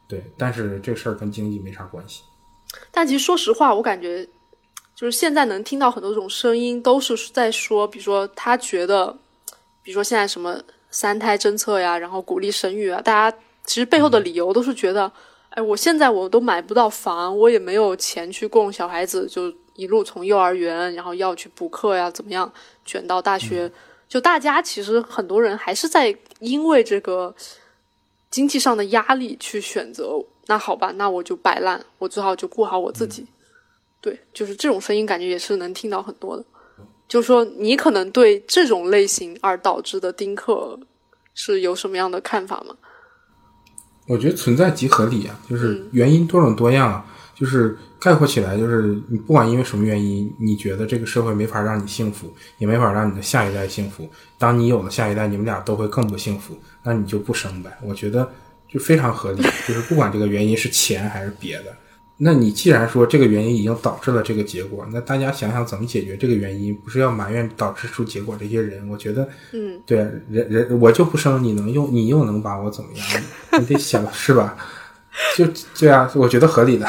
[0.08, 2.22] 对，但是这事儿跟经济没啥关系。
[2.90, 4.28] 但其实说实话，我感觉
[4.94, 9.16] 就是现在能听到很多种声音，都是在说，比如说他觉得，
[9.82, 15.10] 比如说现在什么三胎政策呀，然后鼓励生育啊，大家其实背后的理由都是觉得，
[15.50, 22.50] 哎，我现在我都买不到房，我也没有钱去供小孩子，就一路从幼儿园，然后要去补课呀，怎么样
[22.84, 23.70] 卷到大学，
[24.08, 27.34] 就大家其实很多人还是在因为这个
[28.30, 30.24] 经济上的压力去选择。
[30.46, 33.26] 那好吧，那我就摆烂，我最好就顾好我自己。
[34.04, 36.44] 对，就是这种声音，感觉也是能听到很多的。
[37.08, 40.78] 就是说，你可能对这种类型而导致的丁克
[41.32, 42.76] 是有什么样的看法吗？
[44.06, 54.06] 我觉得存在即合理啊，就是嗯原因多种多样啊，就是概括起来，就是你不管因为什么原因，你觉得这个社会没法让你幸福，也没法让你的下一代幸福。
[54.38, 57.70] 当你有了下一代，你们俩都会更不幸福，那你就不生呗。
[57.82, 58.30] 我觉得
[58.68, 61.74] 就非常合理，就是不管这个原因是钱还是别的，
[62.16, 68.88] 那你既然说这个原因已经导致了这个结果，那大家想想怎么解决这个原因，不是要埋怨导致出结果这些人？
[68.88, 73.22] 我觉得，嗯，对啊人人我就不生，你能用你又能把我怎么样？
[73.60, 74.56] 你得想是吧？
[75.36, 75.44] 就
[75.78, 76.88] 对啊，我觉得合理的。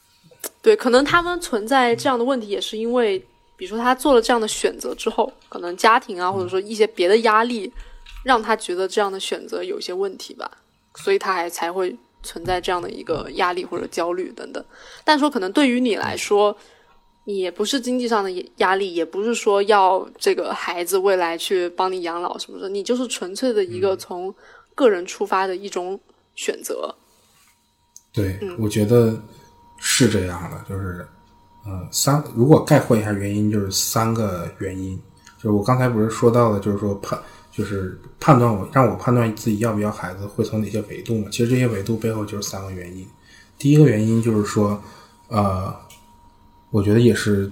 [0.60, 3.18] 对，可能他们存在这样的问题，也是因为，
[3.56, 7.72] 比如说他做了这样的选择之后，可能家庭啊，或者说一些别的压力，
[8.22, 10.50] 让他觉得这样的选择有些问题吧，
[10.96, 14.64] 所以他还才会存在这样的一个压力或者焦虑等等。
[15.04, 16.56] 但说可能对于你来说，
[17.24, 24.34] 你也不是经济上的压力，也不是说要这个孩子未来去帮你养老什么的，你就是纯粹的一个从
[24.74, 25.98] 个人出发的一种
[26.34, 26.94] 选择。
[28.12, 29.20] 对，我觉得
[29.76, 31.06] 是这样的，就是，
[31.66, 34.98] 呃，三，如果概括一下原因，就是三个原因，
[35.36, 37.20] 就是我刚才不是说到了，就是说判，
[37.58, 41.28] 就是判断我让我判断自己要不要孩子会从哪些维度嘛？
[41.28, 43.04] 其实这些维度背后就是三个原因。
[43.58, 44.80] 第一个原因就是说，
[45.26, 45.74] 呃，
[46.70, 47.50] 我觉得也是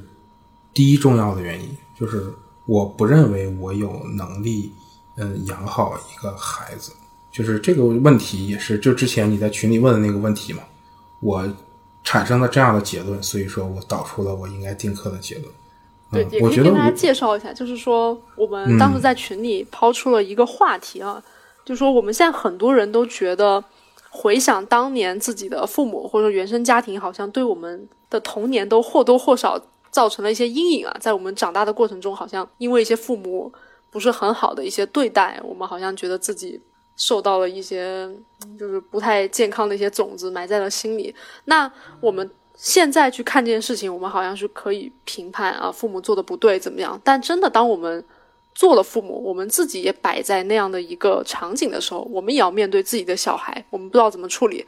[0.73, 2.33] 第一重要的原因，就是
[2.67, 4.71] 我不认为我有能力，
[5.17, 6.93] 嗯，养好一个孩子。
[7.33, 10.63] 就是这个问题也是，就之前你在群里问的那个问题嘛，
[11.19, 11.53] 我
[12.05, 15.53] 产生了这样的结论，所以说我导出了我应该定课的结论。
[16.13, 21.23] 对，嗯也可以跟大家介绍一下，就是说我们当时在群里抛出了一个话题啊，
[21.65, 23.63] 就说我们现在很多人都觉得，
[24.11, 33.53] 回想当年自己的父母或者说原生家庭，好像对我们的童年都或多或少造成了一些阴影啊，在我们长大的过程中，好像因为一些父母
[33.91, 36.61] 不是很好的一些对待，我们好像觉得自己
[36.97, 38.09] 受到了一些
[38.45, 41.15] 嗯就是不太健康的一些种子埋在了心里。
[41.47, 46.99] 那我们现在去看这件事情，我们好像是可以评判啊，父母做的不对怎么样？
[47.05, 48.03] 但真的，当我们
[48.55, 54.65] 做了父母，我们自己也摆在那样的一个场景的时候，我们也要面对自己的小孩，我们不知道怎么处理。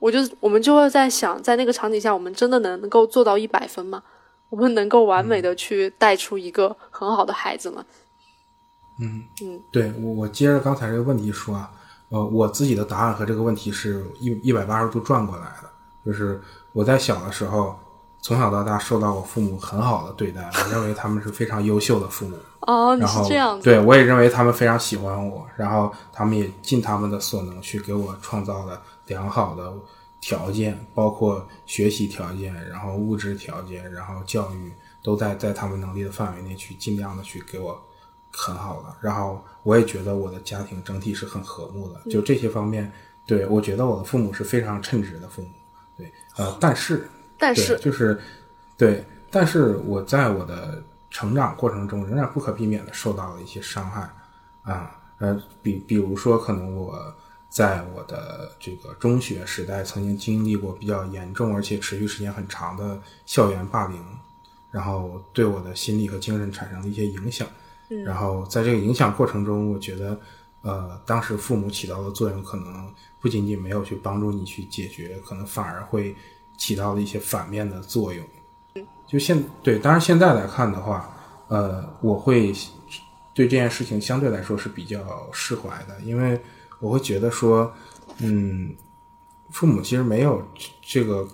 [0.00, 4.02] 我就我们就会在想，在那个场景下，我们真的能能够做到一百分吗？
[4.50, 7.84] 我们能够完美的去带出一个很好的孩子吗？
[9.00, 11.70] 嗯嗯对我，我接着刚才这个问题说啊，
[12.08, 15.67] 呃，我自己的答案和这个问题是一一百八十度转过来的，
[16.08, 16.40] 就是
[16.72, 17.78] 我在小的时候，
[18.22, 29.70] 从小到大受到我父母很好的对待，我认为他们是非常优秀的父母，哦，然后是这样子，对我也认为他们非常喜欢我，然后他们也尽他们的所能去给我创造了良好的
[30.18, 37.78] 条件，包括学习条件，然后物质条件，然后教育都在在他们能力的范围内去尽量的去给我
[38.32, 42.90] 很好的，然后我也觉得我的家庭整体是很和睦的，就这些方面，
[43.26, 45.57] 对我觉得我的父母是非常称职的父母，对，
[46.38, 48.18] 呃，但是，但是就是
[48.76, 54.08] 对，但是我在我的成长过程中，仍然不可避免的受到了一些伤害
[54.62, 57.14] 啊，呃，比比如说，可能我
[57.48, 64.00] 在我的这个中学时代，曾经经历过比较严重而且持续时间很长的校园霸凌，
[64.70, 67.46] 然后对我的心理和精神产生了一些影响。
[68.04, 70.20] 然后在这个影响过程中，我觉得，
[70.60, 76.14] 呃，当时父母起到的作用，可能不仅仅没有去帮助你去解决，可能反而会
[76.56, 78.24] 起到了一些反面的作用。
[79.06, 81.16] 就现对，当然现在来看的话，
[81.48, 82.52] 呃，我会
[83.32, 86.38] 对这件事情相对来说是比较释怀的，因为
[86.78, 87.72] 我会觉得说，
[88.18, 88.74] 嗯，
[89.50, 90.46] 父母其实没有
[90.82, 91.26] 这个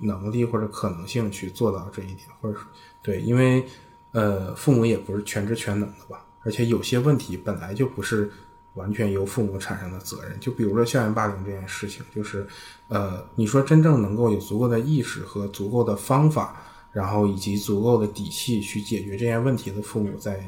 [0.00, 2.58] 能力或者可能性去做到这一点，或者
[3.00, 3.64] 对，因为
[4.12, 8.30] 呃，父母也不是全知全能的吧，而且有些问题本来就不是
[8.74, 10.38] 完全由父母产生的责任。
[10.40, 12.46] 就比如说校园霸凌这件事情，就是
[12.88, 20.44] 呃，你说真正能够有足够的意识和足够的方法，然后以及足够的底气去解决这件问题的父母，在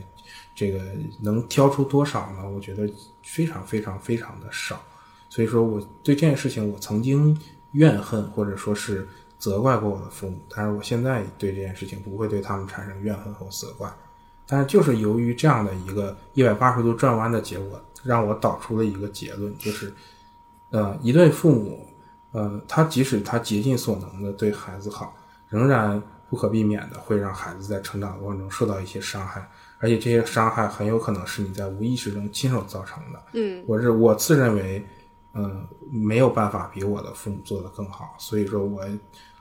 [0.54, 0.80] 这个
[1.20, 2.48] 能挑出多少呢？
[2.48, 2.88] 我觉得
[3.22, 4.80] 非常非常非常的少。
[5.28, 7.36] 所以说，我对这件事情，我曾经
[7.72, 13.92] 怨恨或者说是责怪过我的父母，但是我现在对这件事情不会对他们产生怨恨和责怪。
[14.46, 19.92] 但是就是由于这样的一个一百八十度转弯的结果，让我导出了一个结论，就是，
[20.70, 21.86] 呃，一对父母，
[22.32, 25.16] 呃，他即使他竭尽所能的对孩子好，
[25.48, 33.22] 仍然不可避免的会让孩子在成长的过程中受到一些伤害，而且这些伤害很有可能是你在无意识中亲手造成的。
[33.32, 34.84] 嗯，我是我自认为，
[35.34, 38.82] 嗯、没有办法比我的父母做得更好，所以说我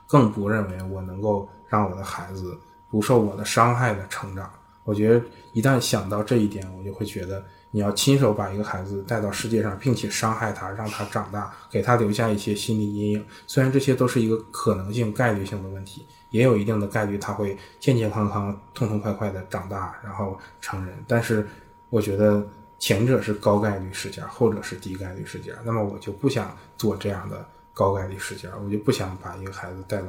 [0.06, 4.50] 更不认为我能够让我的孩子不受我的伤害的成长。
[4.84, 7.42] 我觉得一旦想到这一点，我就会觉得
[7.74, 13.26] 你要亲手把一个孩子带到世界上，并且伤害他，让他长大，给他留下一些心理阴影。
[13.48, 20.94] 虽然这些都是一个可能性、概率性的问题，也有一定的概率他会健健康康、痛痛快快的长大，然后成人。
[21.08, 21.44] 但是
[21.90, 22.46] 我觉得
[22.78, 25.52] 前者是高概率事件，后者是低概率事件。
[25.64, 30.06] 那么我就不想做这样的高概率事件，我就不想把一个孩子带到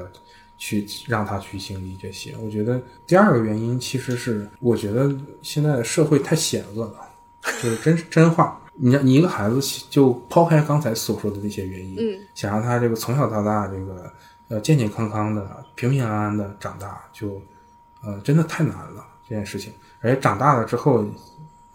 [0.55, 2.35] 去让他去经历这些。
[2.37, 6.99] 我觉得第二个原因其实是，我觉得现在的社会太险恶了，
[7.61, 8.59] 就是真真话。
[8.77, 14.11] 你你一个孩子就抛开刚才所说的那些原因，嗯，想让他这个从小到大这个
[14.49, 17.41] 呃健健康康的、平平安安的长大，就
[18.03, 19.71] 呃真的太难了这件事情。
[20.01, 21.05] 而且长大了之后，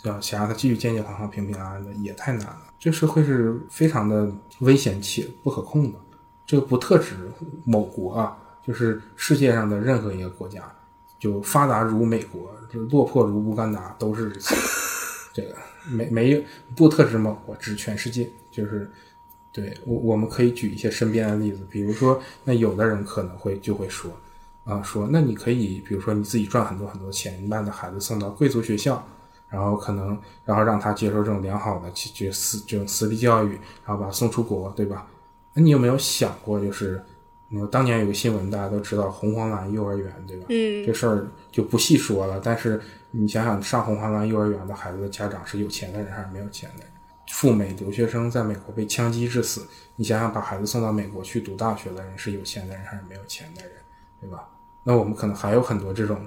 [0.02, 2.66] 要想让他继续健健康康、平平安安的，也太难了。
[2.78, 5.98] 这个社会是非常的危险且不可控的。
[6.44, 7.32] 这个不特指
[7.64, 10.70] 某国啊，就是世界上的任何一个国家，
[11.18, 14.30] 就发达如美国，就落魄如乌干达，都是。
[15.32, 15.54] 这个
[15.88, 16.44] 没没
[16.76, 18.28] 不特指某国，指全世界。
[18.50, 18.90] 就是
[19.52, 24.10] 对我我们可以举一些身边的例子，比如说，那有的人可能会就会说
[24.64, 29.04] 啊，说那你可以，比如说你自己赚很多很多钱，你把你的孩子送到贵族学校，
[29.48, 33.52] 然后可能然后让他接受这种良好的这这私这种私立教育，
[33.84, 35.06] 然后把他送出国，对吧？
[35.54, 37.02] 那你有没有想过，就是
[37.52, 40.46] 那个当年有个新闻，大家都知道红黄蓝幼儿园，对吧？
[40.48, 42.40] 嗯这事儿就不细说了。
[42.42, 42.80] 但是
[43.10, 46.92] 你想想，上红黄蓝幼儿园的孩子的家长是有钱的人还是没有钱的人？
[47.28, 53.72] 赴美留学生在美国被枪击致死，你想想，把孩子送到美国去读大学的人是有钱的人还是没有钱的人，
[54.20, 54.48] 对吧？
[54.82, 56.20] 那我们可能还有很多这种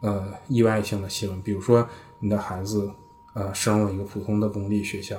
[0.00, 2.90] 呃意外性的新闻，比如说你的孩子
[3.34, 5.16] 呃升了一个普通的公立学校，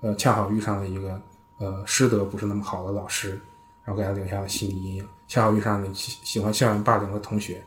[0.00, 1.20] 呃恰好遇上了一个
[1.58, 3.40] 呃师德不是那么好的老师，
[3.86, 7.64] 然后给他留下了心理阴影，恰好遇上你喜喜欢校园霸凌的同学。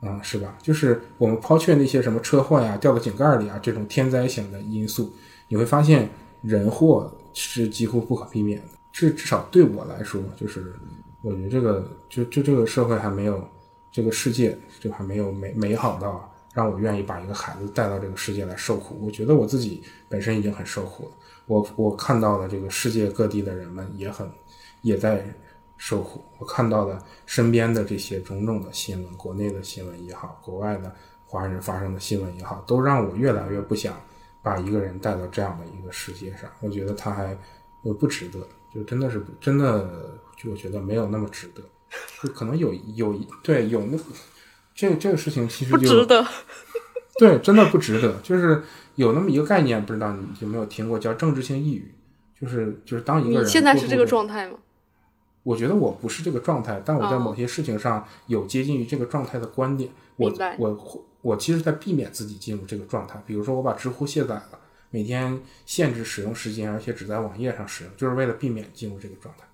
[0.00, 0.56] 啊、是吧？
[0.62, 5.12] 就是我们抛却那些什么车祸呀、掉到井盖里啊这种天灾型的因素，
[5.46, 6.08] 你会发现
[6.40, 8.68] 人祸是几乎不可避免的。
[8.92, 10.74] 至至少对我来说，就是
[11.20, 13.46] 我觉得这个就就这个社会还没有
[13.92, 18.98] 这个世界就还没有美美好到让我愿意把一个孩子带到这个世界来受苦。
[19.02, 21.10] 我觉得我自己本身已经很受苦了。
[21.44, 24.26] 我我看到了这个世界各地的人们也很
[24.80, 25.22] 也在
[25.80, 26.22] 受苦。
[26.38, 33.98] 我看到的身边的这些种种的新闻，国内的新闻也好，国外的华人发生的新闻也好，都让我越来越不想
[34.42, 36.50] 把一个人带到这样的一个世界上。
[36.60, 37.34] 我觉得他还
[37.82, 41.62] 我不值得，就真的是真的，就我觉得没有那么值得。
[42.22, 43.98] 就可能有有对有那
[44.74, 46.24] 这这个事情其实就不值得。
[47.18, 48.14] 对，真的不值得。
[48.22, 48.62] 就是
[48.96, 51.94] 有那么一个概念，不知道你有没有听过，叫政治性抑郁。
[52.38, 54.58] 就是就是当一个人你现在是这个状态吗？
[55.42, 59.90] 我觉得我不是这个状态，但我在哦某些事情上有接近于这个状态的观点。
[60.16, 63.22] 我我我其实在避免自己进入这个状态。
[63.26, 64.58] 比如说，我把知乎卸载了，
[64.90, 69.44] 每天限制使用时间，而且只在网页上使用，就是为了避免进入这个状态。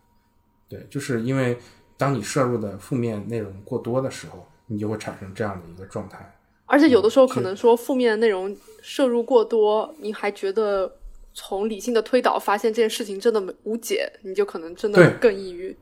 [0.69, 1.57] 对，就是因为
[1.97, 6.35] 当你摄入的负面内容过多的时候，你就会产生这样的一个状态。
[6.65, 10.97] 而且有的时候可能说负面的内容摄入过多，你还觉得
[11.39, 15.77] 从理性的推导发现这件事情真的无解，你就可能真的更抑郁。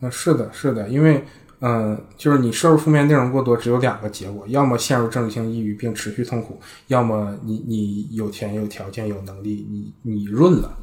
[0.00, 1.24] 嗯，是的，是的，因为
[1.60, 10.76] 嗯、呃就是你摄入负面内容过多，只有两个结果：要么陷入政治性抑郁并持续痛苦，要么你你有钱有条件有能力，你你润了，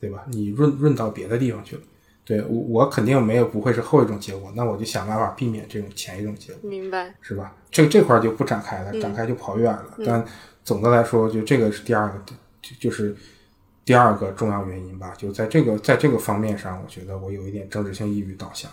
[0.00, 0.24] 对吧？
[0.28, 1.82] 你润润到别的地方去了。
[2.24, 6.70] 对我我肯定没有不会是后一种结果，那我就想办法避免这种前一种结果。
[6.70, 7.12] 明白？
[7.20, 7.52] 是吧？
[7.68, 9.98] 这这块儿就不展开了，展开就跑远了。
[10.06, 10.24] 但
[10.62, 12.22] 总的来说，就这个是第二个，
[12.62, 13.16] 就就是
[13.90, 15.12] 第二个重要原因吧。
[15.18, 18.70] 就在这个在这个方面上，我觉得我有一点政治性抑郁导向。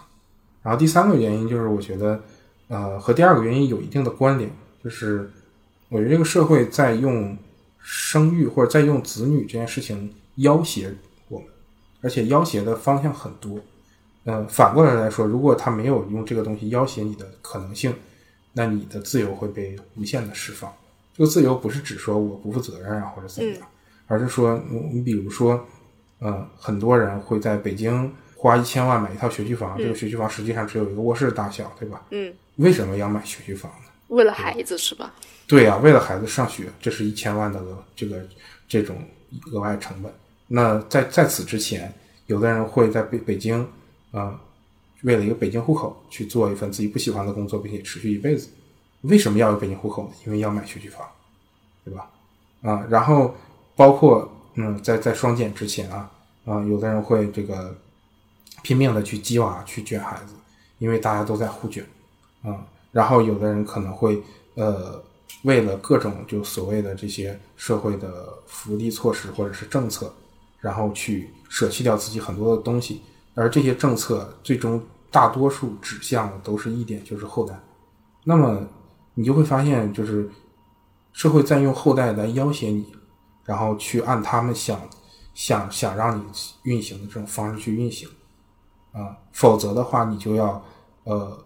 [0.61, 2.21] 然后第三个原因就是，我觉得
[2.67, 4.47] 呃和第二个原因有一定的关联，
[4.83, 5.27] 就是
[5.89, 7.35] 我觉得这个社会在用
[7.79, 10.87] 生育或者在用子女这件事情要挟
[11.29, 11.47] 我们，
[12.01, 13.59] 而且要挟的方向很多。
[14.25, 17.91] 呃，反过来来说，如果他没有用这个东西要挟你的可能性，
[18.53, 20.71] 那你的自由会被无限的释放。
[21.15, 23.67] 这个自由不是指说我不负责任啊或者怎么样，
[24.07, 25.65] 而是说你你比如说，
[26.19, 32.01] 呃，很多人会在北京花一千万买一套学区房，这个学区房实际上只有一个卧室大小，对吧？
[32.11, 33.87] 嗯，为什么要买学区房呢？
[34.07, 35.13] 为了孩子是吧？
[35.45, 38.25] 对呀、为了孩子上学，这是一千万的额这个
[38.67, 38.97] 这种
[39.51, 40.11] 额外成本。
[40.47, 41.93] 那在在此之前，
[42.27, 43.67] 有的人会在北北京，
[44.11, 44.39] 啊、
[45.03, 48.49] 为了一个北京户口去做一份自己不喜欢的工作，并且持续一辈子。
[49.01, 50.13] 为什么要有北京户口呢？
[50.25, 51.05] 因为要买学区房，
[51.83, 52.09] 对吧？
[52.61, 53.35] 啊，然后
[53.77, 56.09] 包括嗯，在在双减之前啊，
[56.45, 57.73] 啊，有的人会这个
[58.63, 60.33] 拼命的去鸡娃去卷孩子，
[60.79, 61.85] 因为大家都在互卷，
[62.41, 64.19] 啊，然后有的人可能会
[64.55, 64.99] 呃，
[65.43, 70.11] 为了各种就所谓的这些社会的福利措施或者是政策，
[70.59, 73.03] 然后去舍弃掉自己很多的东西，
[73.35, 77.53] 而这些政策最终大多数指向的都是一点，就是后代。
[78.23, 78.67] 那么
[79.13, 80.27] 你就会发现，就是
[81.13, 82.83] 社会在用后代来要挟你，
[83.47, 84.77] 然后去按他们想
[85.33, 86.23] 想想让你
[86.63, 88.09] 运行的这种方式去运行，
[88.91, 90.61] 啊，否则的话你就要
[91.05, 91.43] 呃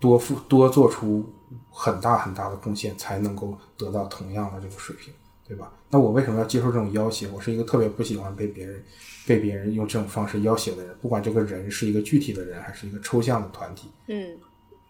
[0.00, 1.24] 多付多做出
[1.70, 5.14] 很大很大的贡献，才能够得到同样的这个水平，
[5.46, 5.72] 对吧？
[5.90, 7.28] 那我为什么要接受这种要挟？
[7.32, 8.84] 我是一个特别不喜欢被别人
[9.24, 13.88] 被别人用这种方式要挟的人，不管这个人是一个具体的人，还是一个抽象的团体。
[14.08, 14.36] 嗯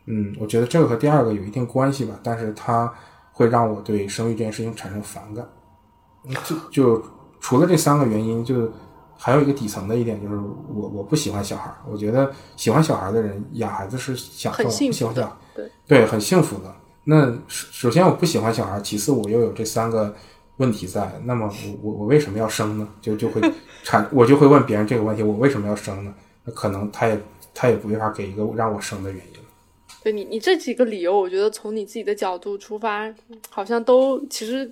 [0.07, 2.93] 嗯，我觉得这个和第二个有一定关系吧，但是它
[3.33, 5.47] 会让我对生育这件事情产生反感。
[6.27, 7.03] 嗯就就
[7.41, 8.71] 除了这三个原因，就
[9.17, 11.77] 还有一个底层的一点就是我我不喜欢小孩儿。
[11.91, 16.75] 我觉得喜欢小孩的人养孩子是享受，很幸福的对对，很幸福的。
[17.05, 20.15] 那首首先我不喜欢小孩，其次我又有这三个
[20.57, 22.89] 问题在，那么我我我为什么要生呢？
[23.01, 23.41] 就就会
[23.83, 26.15] 产，我就会问别人这个问题：我为什么要生呢？
[26.45, 27.21] 那可能他也
[27.53, 29.33] 他也没法给一个让我生的原因。
[30.03, 33.11] 对你，你这几个理由，我觉得从你自己的角度出发，
[33.49, 34.71] 好像都其实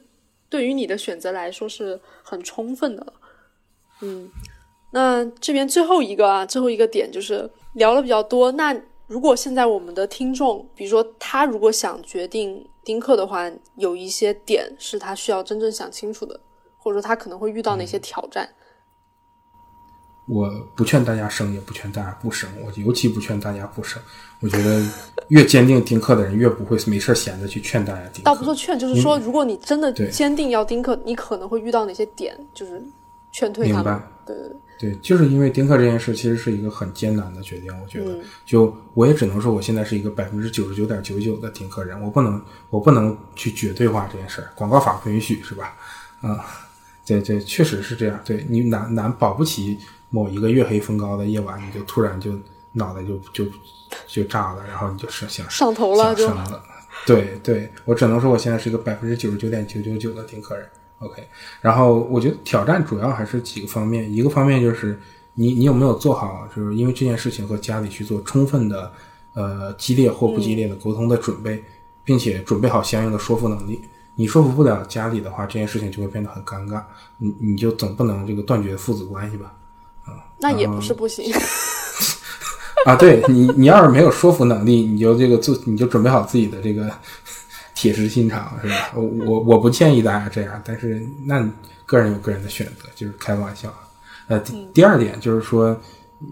[0.52, 3.12] 对于你的选择来说是很充分的了。
[4.02, 4.30] 嗯，
[4.92, 8.52] 那这边最后一个啊，最后一个点就是聊了比较多。
[8.52, 16.38] 那如果现在我们的听众，比如说他如果想决定丁克的话，有一些点是他需要真正想清楚的，
[16.76, 18.46] 或者说他可能会遇到哪些挑战？
[20.26, 22.48] 我不劝大家生，也不劝大家不生。
[22.64, 24.00] 我尤其不劝大家不生。
[24.40, 24.84] 我觉得
[25.28, 28.22] 越坚定丁克的人，越不会没事闲着去劝大家丁克。
[28.24, 32.82] 倒不是劝，就是说，如果你真的坚定要丁克，你可能会遇到哪些点，就是
[33.30, 34.08] 劝退他们明白。
[34.24, 34.48] 对对
[34.78, 37.72] 对，对，就是因为丁克这件事，其实是一个很艰难的决定。
[37.82, 45.76] 我觉得，嗯就我也只能说，我现在是一个百分之九十九点九九的丁克人，我不能，我不能去绝对化这件事儿，广告法不允许，是吧？
[46.20, 46.44] 啊、
[47.04, 48.18] 对对，确实是这样。
[48.24, 49.78] 对你难难保不齐
[50.12, 52.30] 某一个月黑风高的夜晚，你就突然就
[52.70, 53.44] 脑袋就就
[54.06, 56.30] 就炸了，然后你就是想上头了就。
[57.04, 60.68] 对对，我只能说我现在是一个百分之九十九点九九九的丁克人。
[61.00, 61.26] OK，
[61.60, 65.00] 然后我觉得挑战主要还是几个方面，一个方面就是
[65.34, 68.92] 你你有没有做好，就是因为这件事情和家里去做充分的
[69.32, 71.64] 呃激烈或不激烈的沟通的准备，
[72.04, 73.80] 并且准备好相应的说服能力。
[74.14, 76.84] 你说服不了家里的话，这件事情就会变得很尴尬。
[77.16, 79.52] 你你就总不能这个断绝父子关系吧？
[80.42, 81.32] 那也不是不行。
[82.84, 86.90] 啊，对你，你要是没有说服能力，你就这个做，你就准备好自己的这个
[87.76, 88.90] 铁石心肠，是吧？
[88.96, 91.50] 我我我不建议大家这样，但是那你
[91.86, 93.72] 个人有个人的选择，就是开玩笑。
[94.26, 95.78] 呃，第第二点就是说，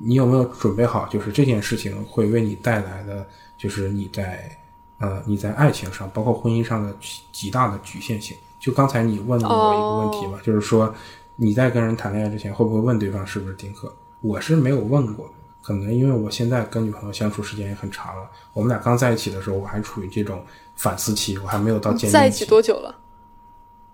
[0.03, 3.25] 你有没有准备好，就是这件事情会为你带来的，
[3.57, 4.51] 就是你在
[4.99, 8.37] 呃你在爱情上，包括婚姻上的极极大的局限性。
[8.59, 10.93] 就刚才你问了我一个问题嘛，就是说
[11.37, 13.95] 你在跟人谈恋爱之前，会不会问对方是不是丁克？
[14.23, 15.31] 我是没有问过，
[15.63, 20.43] 可能因为我现在跟女朋友相处时间也很长了，我们俩刚在一起的时候，我还处于这种
[20.77, 22.95] 反思期，我还没有到坚在一起多久了？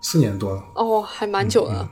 [0.01, 0.63] 四年多了。
[0.75, 1.87] 哦，还蛮久的。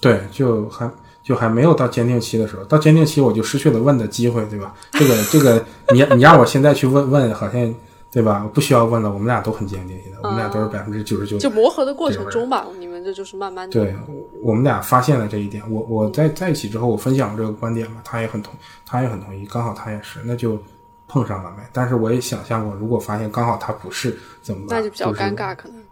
[0.00, 0.90] 对，就还
[1.22, 4.74] 就还没有到坚定期的时候，到坚定期我就失去了问的机会，对吧？
[4.90, 7.74] 这个这个，你你让我现在去问问，好像
[8.10, 8.42] 对吧？
[8.42, 11.38] 我不需要问了，我们俩都很坚定，现在我们俩都是百分之九十九。
[11.38, 13.72] 就磨合的过程中吧，你们这就是慢慢的。
[13.72, 13.94] 对，
[14.42, 15.62] 我们俩发现了这一点。
[15.70, 18.54] 我我在在一起之后，我分享了这个观点嘛，他也很同，
[18.86, 20.58] 他也很同意，刚好他也是，那就
[21.06, 21.68] 碰上了呗。
[21.72, 24.78] 但是我也想象过，如果发现刚好他不是怎么办？
[24.78, 25.82] 那就比较尴尬，可能。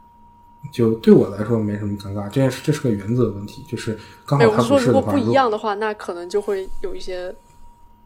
[0.71, 7.35] 就对我来说没什么尴尬，这件事这是个原则问题，就是刚好他是的话，如果不一样的话，那可能就会有一些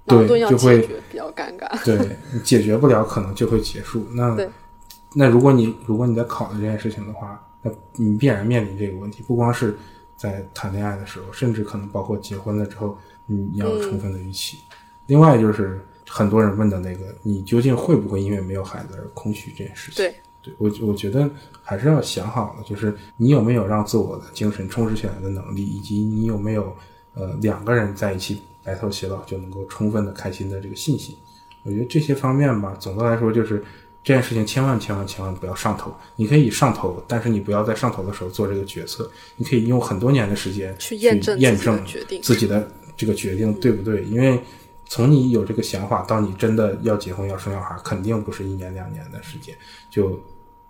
[0.07, 1.84] 对矛盾要就会解决，比较尴尬。
[1.84, 4.07] 对你解决不了，可能就会结束。
[4.12, 4.36] 那
[5.16, 9.76] 那如果你如果你在考虑这件事情的话，那你必然面临这个问题，不光是
[10.14, 12.96] 在谈恋爱的时候，甚至可能包括结婚了之后，
[13.26, 14.58] 你要有充分的预期。
[15.06, 20.04] 另外就是很多人问的那个，你究竟会不会因为没有孩子而空虚这件事情？
[20.04, 21.28] 对，对我我觉得
[21.62, 26.76] 还是要想好了，就是你有没有让自我的精神充实起来的能力，以及你有没有
[27.14, 31.16] 呃两个人在一起白头偕老就能够充分的开心的这个信心。
[31.64, 33.64] 我觉得这些方面吧，总的来说就是
[34.05, 35.92] 这件事情千万千万千万不要上头。
[36.14, 39.11] 你可以上头，但是你不要在上头的时候做这个决策。
[39.34, 44.38] 你可以用很多年的时间去验证验自己的证决定自己的这个决定对不对，因为。
[44.86, 49.57] 从你有这个想法到你真的要结婚要生小孩，肯定不是一年两年的时间，
[49.90, 50.22] 就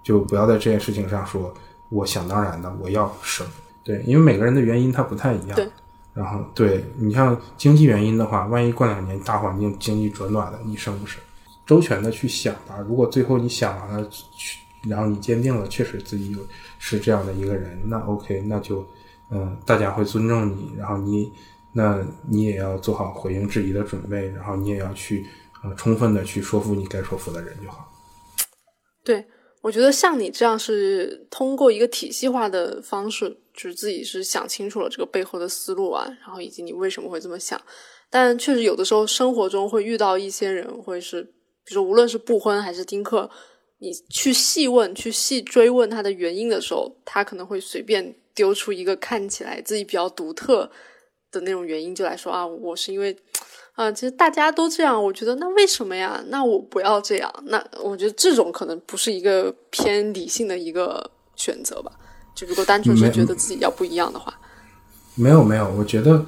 [0.04, 1.52] 就不要在这件事情上说
[1.88, 3.44] 我想当然的我要生，
[3.82, 5.56] 对，因为每个人的原因他不太一样。
[5.56, 5.68] 对。
[6.14, 11.20] 然后对你像经济原因的话，万一过两年大环境经济转暖了，你生不生？
[11.66, 12.78] 周全的去想吧。
[12.86, 14.10] 如果最后你想完了，
[14.88, 16.38] 然后你坚定了，确实自己有
[16.78, 18.86] 是这样的一个人，那 OK，那就
[19.30, 21.30] 嗯，大家会尊重你，然后你
[21.72, 25.26] 那你也要做好回应质疑的准备，然后你也要去
[25.62, 27.90] 呃充分的去说服你该说服的人就好。
[29.02, 29.26] 对，
[29.62, 37.60] 我觉得像你这样是通过一个体系化的方式，就是自己是想清楚了这个背后的思路啊，然后以及你为什么会这么想。
[38.10, 41.33] 但确实有的时候生活中会遇到一些人，会是
[41.64, 43.28] 比如说无论是不婚还是丁克，
[43.78, 50.70] 你去细问、去细追问他的原因的时候，他可能会随便丢出一个看起来自己比较独特
[51.30, 53.16] 的那种原因，就来说啊，我是因为。
[53.74, 56.22] 啊，其实大家都这样，我觉得那为什么呀？
[56.28, 57.34] 那我不要这样。
[57.46, 61.90] 那我觉得这种可能不是一个偏理性的一个选择吧。
[62.36, 64.32] 就如果单纯是觉得自己要不一样的话，
[65.16, 66.24] 没有没有，我觉得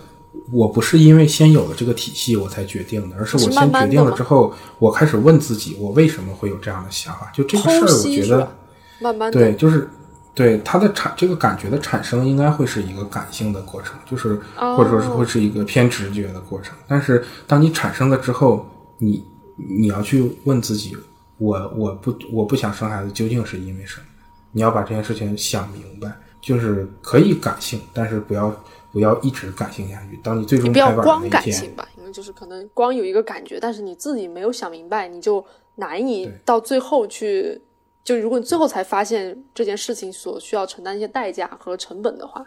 [0.53, 7.31] 我不是因为先有了这个体系我才决定的，而是我先决定了之后，我开始问自己，我为什么会有这样的想法？
[7.35, 8.53] 就这个事儿，我觉得
[9.01, 9.89] 慢慢的对，就是
[10.35, 16.77] 对它的产这个感觉的产生，应该会是一个感性的过程，就是或者说是会是一个偏直觉的过程。
[16.87, 18.69] 但是当你产生了之后，
[18.99, 19.25] 你
[19.57, 20.97] 你要去问自己，
[21.39, 24.07] 我我不我不想生孩子究竟是因为什么？
[24.53, 26.11] 你要把这件事情想明白，
[26.41, 28.55] 就是可以感性，但是不要
[28.97, 30.19] 不要一直感性下去。
[30.25, 35.45] 当你最终你不要光感性吧，因为就是可能光有一个感觉，但是你自己没有想明白，你就
[35.75, 37.61] 难以到最后去。
[38.03, 42.43] 就如果你最后才发现这件事情所需要承担一些代价和成本的话，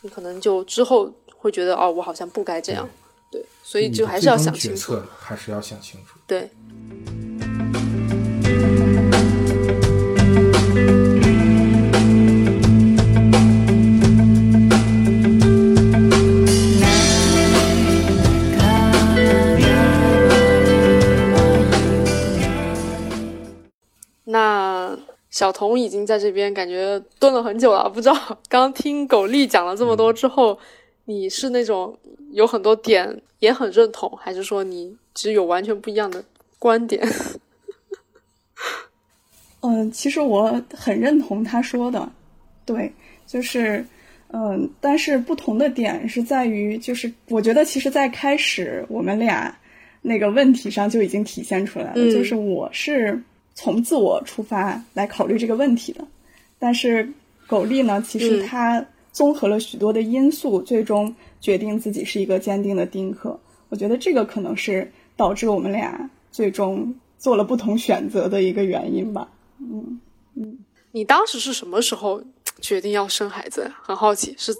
[0.00, 2.88] 你可能就之后会觉得哦，我好像不该这样。
[3.30, 4.98] 对所以就还是要想清楚。
[5.18, 6.18] 还是要想清楚。
[6.26, 6.48] 对。
[25.38, 30.58] 小童已经在这边感觉蹲了很久了，不知道刚听狗力讲了这么多之后，
[31.04, 31.96] 你是那种
[32.32, 36.24] 有很多点也很认同，还是说你只有完全不一样的
[36.58, 37.00] 观点？
[39.62, 42.10] 嗯，其实我很认同他说的，
[42.66, 42.92] 对，
[43.24, 43.86] 就是
[44.32, 49.56] 嗯，但是不同的点是在于，就是我觉得其实，在开始我们俩
[50.02, 53.22] 那个问题上就已经体现出来了，就是我是。
[53.60, 56.06] 从自我出发来考虑这个问题的，
[56.60, 57.12] 但是
[57.48, 63.36] 苟利呢，其实他综合了许多的因素，最终决定自己是一个坚定的丁克。
[63.68, 69.28] 我觉得这个可能是导致我们俩最终做了不同选择的一个原因吧。
[69.60, 70.00] 嗯
[70.36, 70.58] 嗯，
[70.92, 72.22] 你当时是什么时候
[72.60, 73.76] 决定要生孩子呀？
[73.82, 74.54] 很好奇，是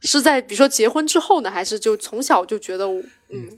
[0.00, 2.86] 是在比如说结婚之后呢，还是就从小就觉得
[3.30, 3.48] 嗯，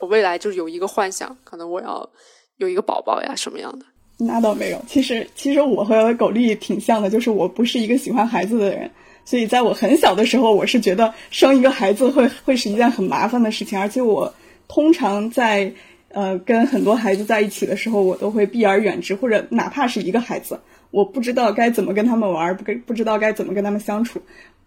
[0.00, 2.10] 我未来就有一个幻想，可能我要
[2.56, 3.86] 有一个宝宝呀，什么样的？
[4.22, 8.90] 那倒没有，其实其实我和狗丽挺像的，就是我不是一个喜欢孩子的人，
[9.24, 14.34] 所以在我很小的时候，我是觉得生一个孩子会会是一件很麻烦的事情，而且我
[14.68, 15.72] 通常在
[16.10, 20.60] 呃跟很多孩子在一起的时候，我都会避而远之，或者哪怕是一个孩子，
[20.90, 24.20] 我不知道该怎么跟他们玩，不跟不知道该怎么跟他们相处，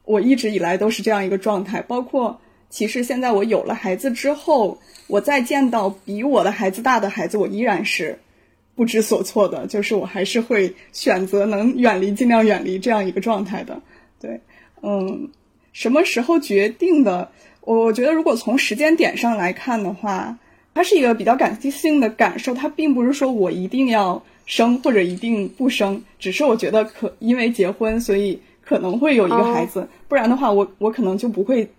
[0.03, 2.39] 我一直以来都是这样一个状态，包括
[2.71, 8.17] 其实现在我有了孩子之后，我再见到比我的孩子大的孩子，我依然是。
[8.75, 13.81] 不知所措的，就是我还是会选择能远离，尽量远离这样一个状态的。
[14.19, 14.41] 对，
[14.81, 15.29] 嗯，
[15.73, 17.29] 什么时候决定的？
[17.61, 20.37] 我我觉得，如果从时间点上来看的话，
[20.73, 31.69] 它是一个比较感性的感受，它并不是说我一定要生或者一定不生，只是我觉得可因为结婚，所以可能会有一个孩子，不然的话，我我可能就不会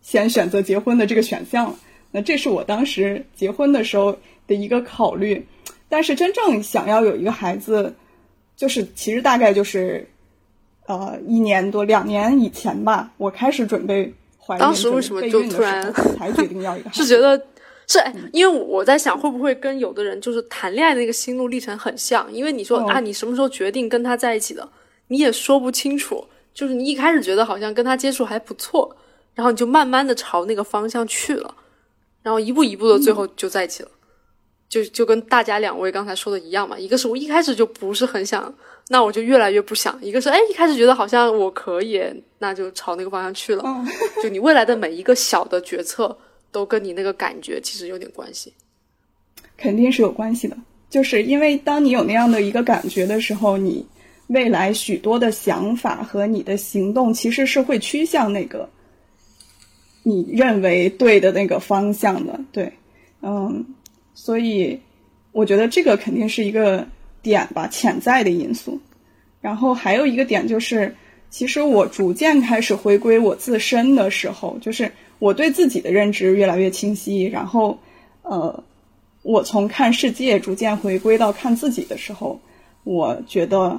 [0.00, 1.76] 先选择结婚的这个选项了。
[2.12, 4.16] 那这是我当时结婚的时候
[4.46, 5.44] 的一个考虑。
[5.88, 7.94] 但是真正想要有一个孩子，
[8.56, 10.08] 就是其实大概就是，
[10.86, 16.90] 呃，一年多两年以前吧，我开始准备怀孕，当时为什么就突然才决定要一个？
[16.90, 17.02] 孩子？
[17.04, 17.40] 是觉得
[17.86, 17.98] 是，
[18.32, 22.32] 因为我在想，会不会跟有的人就是谈恋爱的那个心路历程很像？
[22.32, 24.68] 因为你说啊，你什么时候决定跟他在一起的，
[25.08, 26.24] 你也说不清楚。
[26.52, 28.96] 就是你一开始觉得好像跟他接触还不错，
[29.34, 31.54] 然后你就慢慢的朝那个方向去了，
[32.22, 33.90] 然后一步一步的，最后就在一起了。
[34.68, 38.52] 就就跟大家两位刚才说的一样嘛，一个是我一开始就不是很想，
[38.88, 42.02] 那我就越来越不想；一个是哎，一开始觉得好像我可以，
[42.40, 43.62] 那就朝那个方向去了。
[44.22, 46.18] 就你未来的每一个小的决策，
[46.50, 48.52] 都跟你那个感觉其实有点关系。
[49.56, 50.56] 肯定是有关系的，
[50.90, 53.86] 就是因为当你有那样的一个感觉的时候，你
[54.26, 58.68] 未来许多的想法和你的行动其实是会趋向那个
[60.02, 62.40] 你认为对的那个方向的。
[62.50, 62.72] 对，
[63.22, 63.64] 嗯。
[64.18, 64.80] 所以，
[65.30, 66.84] 我觉得这个肯定是一个
[67.20, 68.80] 点吧，潜在的因素。
[69.42, 70.96] 然后还有一个点就是，
[71.28, 77.24] 其实我逐渐开始回归我自身的时候，就是我对自己的认知越来越清晰。
[77.24, 77.78] 然后，
[78.22, 78.64] 呃，
[79.22, 82.40] 我从看世界逐渐回归到看自己的时候，
[82.84, 83.78] 我觉得，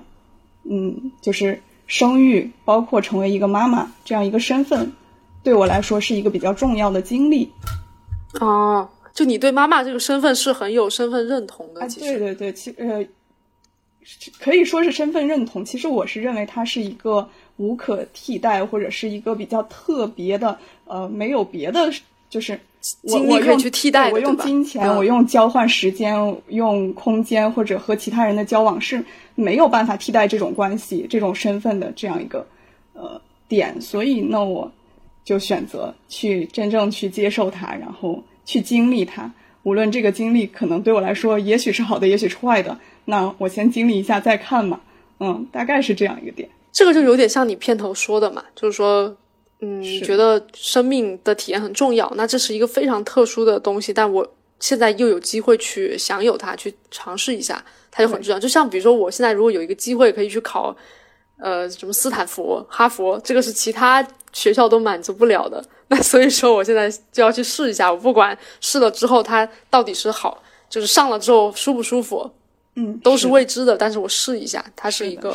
[0.69, 4.93] 嗯，就是生育，包括成为一个妈妈这样一个身份，
[5.43, 7.51] 对我来说是一个比较重要的经历。
[8.39, 8.87] 哦。
[9.17, 13.03] 就你对妈妈这个身份是很有身份认同的，其实对对对，其呃，
[14.39, 15.65] 可以说是身份认同。
[15.65, 20.55] 其实我是认为它是一个无可替代，或者是一个比较特别的，
[20.85, 21.91] 呃，没有别的，
[22.29, 22.59] 就是
[23.01, 26.13] 我我用去替代，我用金钱，我用交换时间，
[26.49, 29.03] 用空间，或者和其他人的交往是
[29.33, 32.45] 没有办法替代这种关系、这种身份的这样一个
[32.93, 33.81] 呃点。
[33.81, 34.71] 所以，那我
[35.23, 38.23] 就选择去真正去接受它，然后。
[38.47, 39.31] 去经历它，
[39.63, 44.79] 无论这个经历可能对我来说，也许是好的，也许是坏的，那我先经历一下再看嘛。
[45.19, 46.47] 嗯，大概是这样一个点。
[46.71, 49.17] 这个就有点像你片头说的嘛，就是说，
[49.59, 58.39] 嗯，觉得生命的体验很重要，那这是一个非常特殊的东西，但我现在又有机会去享有它，去尝试一下，它就很重要。
[58.39, 60.73] 就像比如说，我现在如果有一个机会可以去考，
[61.39, 65.63] 呃，什么斯坦福、哈佛，这个是其他学校都满足不了的。
[65.89, 67.91] 那所以说，我现在就要去试一下。
[67.91, 72.29] 我不管试了之后它到底是好，就是上了之后舒不舒服，
[72.75, 73.77] 嗯，都是未知的。
[73.77, 75.31] 但是我试一下，它是一个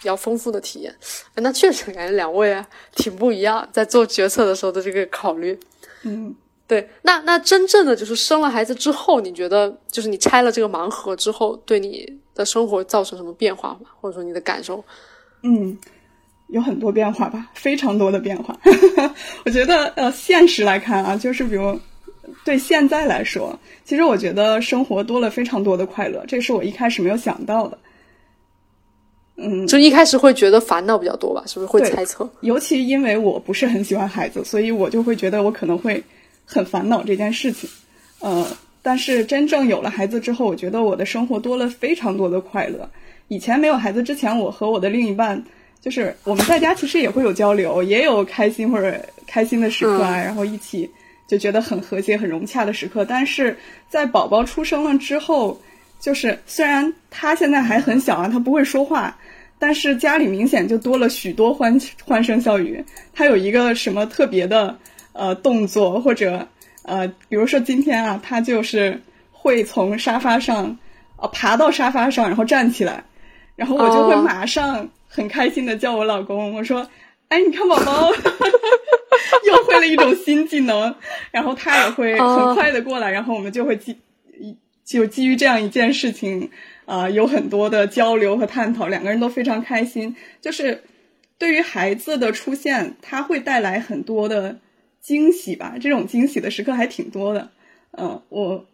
[0.00, 0.94] 比较丰富的体验。
[1.34, 5.58] 那确实感觉两位啊挺不一样，在做决策的时候的这个考虑。
[6.04, 6.34] 嗯，
[6.66, 13.80] 对，那那真正的就是生了孩子之后，你觉得就是你拆了这个盲盒之后，对你的生活造成什么变化吗？
[14.00, 14.82] 或者说你的感受？
[15.46, 15.78] 嗯，
[16.48, 18.58] 有很多变化吧，非常多的变化。
[19.46, 21.78] 我觉得呃，现实来看啊，就是比如
[22.44, 27.78] 对现在来说，其实我觉得生活多了非常多的快乐，这是我一开始没有想到的。
[29.36, 32.28] 嗯，就一开始会觉得烦恼比较多吧，是不是会猜测？
[32.40, 36.02] 尤其因为我不是很喜欢孩子，所以我就会觉得我可能会
[36.44, 37.70] 很烦恼这件事情。
[38.20, 38.44] 呃，
[38.82, 42.88] 但是真正有了孩子之后，我觉得我的生活多了非常多的快乐。
[43.28, 45.42] 以前没有孩子之前，我和我的另一半
[45.80, 50.90] 就是我们在家其实也会有交流，也有开心或者开心的时刻啊，然后一起
[51.26, 53.04] 就觉得很和谐、很融洽的时刻。
[53.04, 53.56] 但是
[53.88, 55.60] 在宝宝出生了之后，
[56.00, 59.16] 就是虽然他现在还很小啊，他不会说话。
[59.58, 62.84] 但是家里明显就多了许多欢欢声笑语。
[63.14, 64.76] 他有一个什么特别的
[65.14, 66.46] 呃动作，或者
[66.82, 69.00] 呃，比如说今天啊，他就是
[69.32, 70.76] 会从沙发上
[71.16, 73.02] 呃爬到沙发上，然后站起来，
[73.56, 76.88] 然后我就会马上很开心的叫我老公，我说
[77.28, 78.12] ：“哎，你看宝宝
[79.46, 80.94] 又会了一种新技能。”
[81.32, 83.98] 然后他也会很快的过来，然后我们就会基
[84.84, 86.50] 就基于这样一件事情。
[86.86, 90.14] 啊，有很多的交流和探讨，两个人都非常开心。
[90.40, 90.84] 就是
[91.36, 94.58] 对于孩子的出现，他会带来很多的
[95.00, 95.74] 惊喜吧？
[95.80, 97.50] 这种惊喜的时刻还挺多的。
[97.98, 98.64] 嗯，我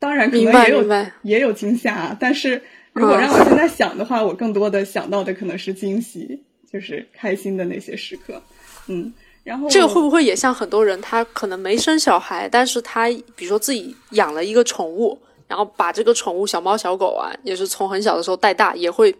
[0.00, 0.84] 当然可能也有
[1.22, 8.42] 也有惊吓，但是如果让我现在想的话，我更多的想到的可能是惊喜，就是开心的那些时刻。
[8.88, 9.12] 嗯，
[9.44, 15.18] 然后这个会不会也像很多人，他可能没生小孩，但是他比如说自己养了一个宠物。
[15.50, 19.12] 然后把这个宠物小猫小狗啊，也是从很小的时候带大，也会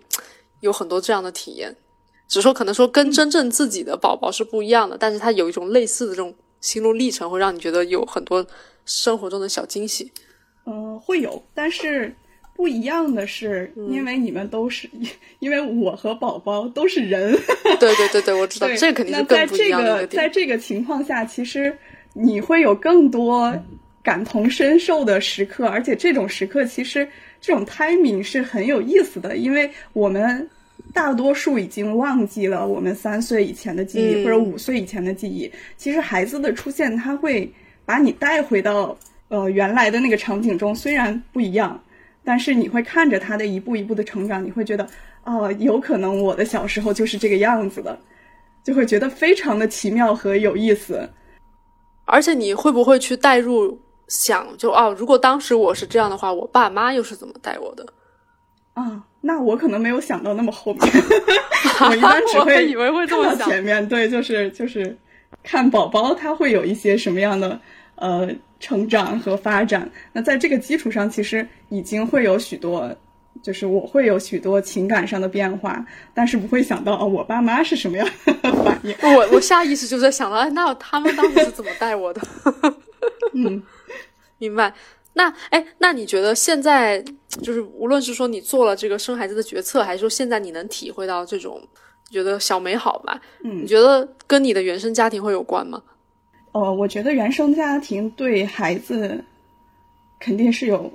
[0.61, 1.75] 有很多这样的体验。
[2.29, 8.47] 只说可能说跟真正自己的宝宝是不一样的，但是他有一种类似的这种心路历程，会让你觉得有很多
[8.87, 10.13] 生活中的小惊喜。
[10.67, 12.15] 嗯，会有，但是
[12.61, 14.87] 不一样的是，因为你们都是，
[15.41, 17.33] 因为我和宝宝都是人。
[17.81, 21.75] 对对对对，我知道，这肯定是更不一样的在这个情况下，其实
[22.13, 23.51] 你会有更多。
[24.03, 27.07] 感同身受的时刻，而且这种时刻其实
[27.39, 30.49] 这种 timing 是很有意思的，因为我们
[30.95, 35.53] 大多数已经忘记了我们三岁以前的记忆或者五岁以前的记忆。
[35.77, 37.53] 其实孩子的出现，他会
[37.85, 38.97] 把你带回到
[39.29, 41.79] 呃原来的那个场景中，虽然不一样，
[42.25, 44.87] 但是你会看着他的一步一步的成长，你会觉得
[45.25, 47.99] 哦，有可能我的小时候就是这个样子的，
[48.65, 51.09] 就会觉得非常的奇妙和有意思。
[52.05, 53.79] 而且你会不会去代入？
[54.09, 57.87] 想就哦，如果当时我是这样的话，我爸妈又是怎么带我的？
[58.75, 60.83] 啊，那我可能没有想到那么后面，
[61.89, 63.49] 我一般只会以为会这么想。
[63.49, 64.99] 前面对，就是就是
[65.45, 67.61] 看宝宝他会有一些什么样的
[68.01, 68.29] 呃
[68.59, 69.89] 成长和发展。
[70.13, 72.93] 那在这个基础上，其实已经会有许多，
[73.41, 78.07] 就是我会有许多情感上的变化，但是不会想到哦，我爸妈是什么样
[78.43, 78.93] 的反应。
[79.17, 82.21] 我我下意识就在想到，哎，那他们当时是怎么带我的？
[83.35, 83.63] 嗯。
[84.39, 84.73] 明白，
[85.13, 86.99] 那哎，那你觉得现在
[87.43, 91.61] 就是无论是说你做了这个生孩子的决策，还是说现在你能体会到这种
[92.11, 93.21] 觉得小美好吧？
[93.45, 95.83] 嗯，你觉得跟你的原生家庭会有关吗？
[96.53, 99.25] 哦，我觉得原生家庭对孩子
[100.19, 100.93] 肯定是有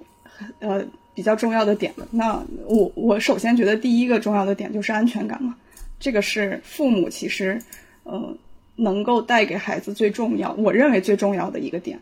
[0.60, 2.08] 呃比较重要的点的。
[2.12, 5.56] 那我我首先觉得第一个重要的点就是安全感嘛，
[5.99, 7.62] 这个是父母其实
[8.03, 8.38] 呃
[8.76, 11.99] 能够带给孩子最重要，我认为最重要的一个点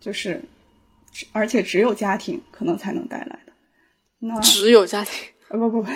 [0.00, 0.40] 就是。
[1.30, 3.52] 而且只有家庭可能才能带来的，
[4.18, 5.12] 那只有家庭
[5.46, 5.88] 啊不不不，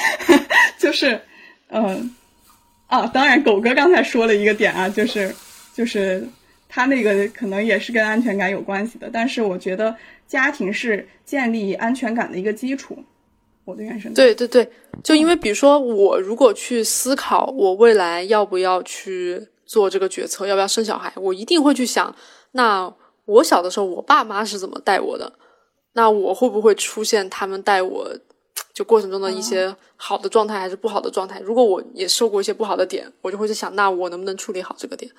[0.80, 1.20] 就是
[1.68, 2.10] 嗯
[2.86, 5.34] 啊，当然狗哥刚才说了一个点啊，就是
[5.74, 6.26] 就是
[6.68, 9.94] 他那个可能也是跟安全感有关系的，但是我觉得
[10.26, 12.96] 家庭是建立安全感的一个基础。
[13.66, 14.70] 我的原生对对对，
[15.02, 22.14] 就因为比如说我如果去思考我未来要不要去做这个决策，要不要生小孩，我一定会去想
[22.52, 22.94] 那。
[23.26, 25.32] 我小的时候，我爸妈是怎么带我的？
[25.94, 28.14] 那我会不会出现他们带我
[28.74, 31.40] 就过程中的一些好的状态，还是不好的状态？
[31.40, 35.10] 如果我也受过一些不好的点，我就会去想，那我能不能处理好这个点？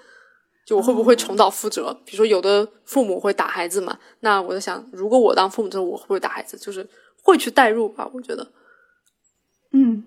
[0.65, 1.93] 就我会不会重蹈覆辙？
[2.03, 6.57] 比如说，有的父母会打孩子嘛，那我在想，如果我当父母之后，我会不会打孩子？
[6.57, 6.85] 就是
[7.21, 8.51] 会去代入吧，我觉得。
[9.71, 10.05] 嗯，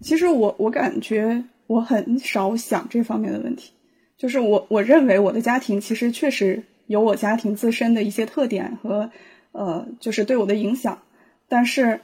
[0.00, 3.72] 其实我我感觉我很少想这方面的问题，
[4.18, 6.64] 就是我我认为我的家庭其实确实。
[6.86, 9.10] 有我家庭自身的一些特点和，
[9.52, 11.00] 呃，就是对我的影响，
[11.48, 12.02] 但是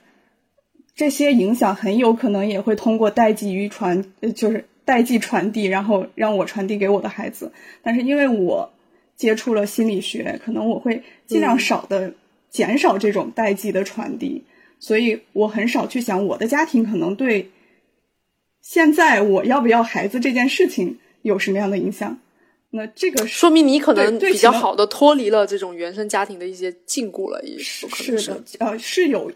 [0.94, 7.52] 这些影响很有可能也会通过代际遗传，就是代际传递，然后让我传递给我的孩子。
[7.80, 8.72] 但是因为我
[9.14, 12.14] 接触了心理学，可能我会尽量少的
[12.48, 14.42] 减少这种代际的传递，
[14.80, 17.52] 所以我很少去想我的家庭可能对
[18.60, 22.18] 现在我要不要孩子这件事情有什么样的影响。
[22.72, 29.30] 那这个说明你可能比较好的脱离了这种原生家庭的一些禁锢了，也有可能是的，呃，是有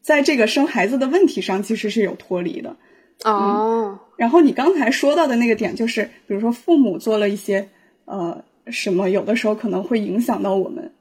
[0.00, 2.76] 在这个生孩子的问题上其实是有脱离的。
[3.24, 7.68] 哦，然后你刚才说到的那个点，就是比如说父母做了一些
[8.06, 10.92] 呃什么，有的时候可能会影响到我们。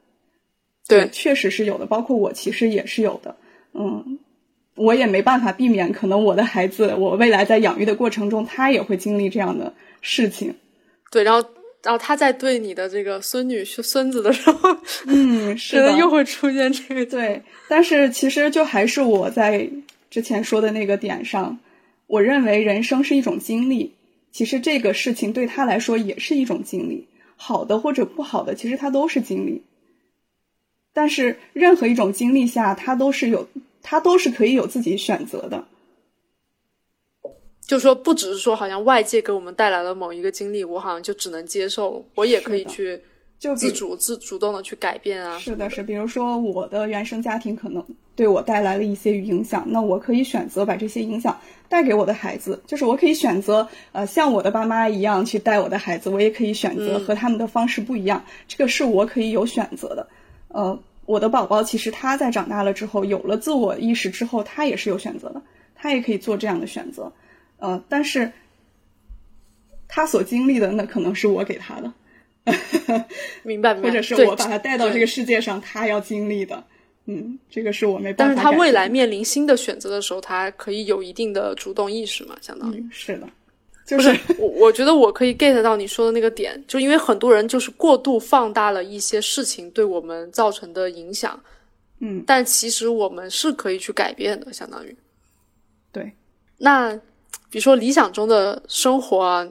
[0.87, 3.35] 对，确实是有的，包括我其实也是有的。
[3.73, 4.19] 嗯，
[4.75, 10.53] 我也没办法避免，可能我的孩子，我未来在养育的过程中，他也会经历这样的事情。
[11.09, 11.49] 对，然后
[11.81, 19.67] 然后他在对你的这个孙女、孙子的时候，嗯， 是的，又会出现这个对，但是其实就还是我在
[20.11, 21.57] 之前说的那个点上，
[22.07, 23.93] 我认为人生是一种经历，
[24.31, 29.63] 其实这个事情对他来说也是一种经历，好的或者不好的，其实它都是经历。
[30.93, 33.47] 但是任何一种经历下，他都是有，
[33.81, 35.67] 他都是可以有自己选择的。
[37.67, 43.01] 就说不只是说好像外界给我们带来了某一个经历，我好像就只能接受，我也可以去
[43.37, 45.37] 就自主、自主动的去改变啊。
[45.39, 60.07] 是的，是，比如说我的原生家庭可能对我带来了一些影响，那我可以选择把这些影响带给我的孩子，就是我可以选择呃像我的爸妈一样去带我的孩子，我也可以选择和他们的方式不一样，这个是我可以有选择的。
[60.47, 65.41] 呃，我的宝宝其实他在长大了之后，有了自我意识之后，他也是有选择的，
[65.75, 67.11] 他也可以做这样的选择。
[67.59, 68.31] 呃，但是
[69.87, 71.91] 他所经历的那可能是我给他的。
[73.43, 76.63] 明白明白，或者是我把他带到这个世界上，他要经历的，
[77.05, 78.51] 嗯，这个是我没办法但是他。
[78.51, 82.79] 未来面临新的选择的时候，他可以有一定的主动意识嘛，相当于。
[82.79, 83.27] 嗯，是的，
[83.85, 91.39] 就不是我，我觉得我可以 get 到你说的那个点，就因为很多人就是过度放大了一些事情对我们造成的影响，
[91.99, 94.95] 嗯，但其实我们是可以去改变的，相当于。
[95.91, 96.11] 对，
[96.57, 96.93] 那
[97.49, 99.47] 比如说理想中的生活啊，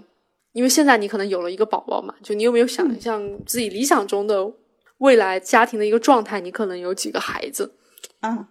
[0.54, 4.50] 因为现在你可能有了一个宝宝嘛，就你有没有嗯想象自己理想中的
[4.98, 6.40] 未来家庭的一个状态？
[6.40, 7.74] 你可能有几个孩子，
[8.20, 8.46] 啊，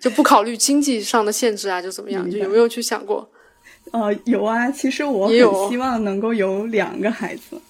[0.00, 2.28] 就不考虑经济上的限制啊，就怎么样？
[2.28, 3.30] 就有没有去想过？
[3.92, 7.60] 呃，有啊，其实我也有很希望能够有两个孩子，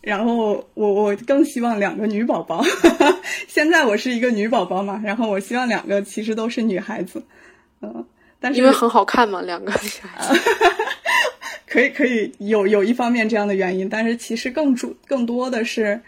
[0.00, 2.60] 然后我我更希望两个女宝宝。
[3.46, 7.22] 现在我是一个女宝宝嘛，然后我希望两个其实都是女孩子，
[7.82, 8.04] 嗯、
[8.40, 10.40] 但是因为很好看嘛，两个女孩子。
[11.70, 16.00] 可以可以有有一方面这样的原因，但是其实更主更多的是，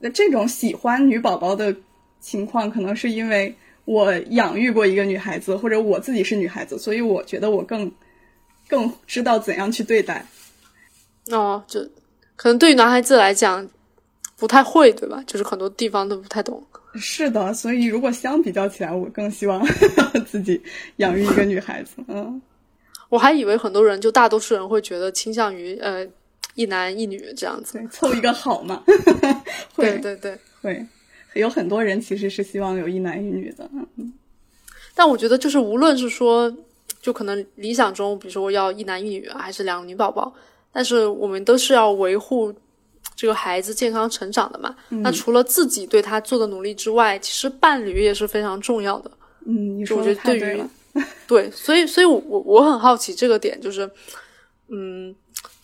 [0.00, 1.72] 那这种喜欢女宝宝的
[2.18, 7.90] 情况，可能是因为我养育过一个女孩子，或者我自己是女孩子，所以我觉得我更
[8.68, 10.26] 更知道怎样去对待。
[11.30, 11.80] 哦，就
[12.34, 13.64] 可能对于男孩子来讲
[14.36, 15.22] 不太会，对吧？
[15.24, 16.60] 就是很多地方都不太懂。
[16.96, 19.64] 是的，所以如果相比较起来，我更希望
[20.26, 20.60] 自己
[20.96, 21.92] 养育一个女孩子。
[22.08, 22.42] 嗯，
[23.10, 26.06] 我还以为很多人就大多数人会觉得倾向于呃
[26.54, 27.76] 一男一女这样子。
[27.76, 28.82] 对，凑一个好嘛。
[29.76, 30.38] 对会对对。
[30.62, 30.86] 会
[31.34, 33.68] 有很多人其实是希望有一男一女的。
[33.74, 34.12] 嗯
[34.92, 36.52] 但我觉得就是无论是说，
[37.00, 40.30] 就可能理想中，比如说要一男一女啊，还是两个女宝宝，
[40.72, 42.52] 但是我们都是要维护
[43.16, 44.76] 这个孩子健康成长的嘛。
[44.88, 49.10] 那除了自己对他做的努力之外，其实伴侣也是非常重要的。
[49.46, 50.70] 嗯，你说的我觉得对于太对了。
[51.26, 53.88] 对，所以所以我，我我很好奇这个点，就是，
[54.68, 55.14] 嗯，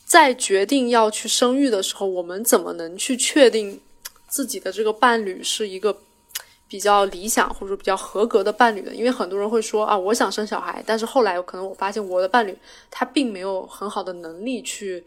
[0.04, 3.80] 在决定要去生育的时候，我们怎么能去确定
[4.28, 5.96] 自己的这个伴侣是一个
[6.68, 8.94] 比较理想或者比较合格的伴侣呢？
[8.94, 12.56] 因为很多人会说啊，我想生小孩，但是后来可能我发现我的伴侣
[12.90, 15.04] 他并没有很好的能力去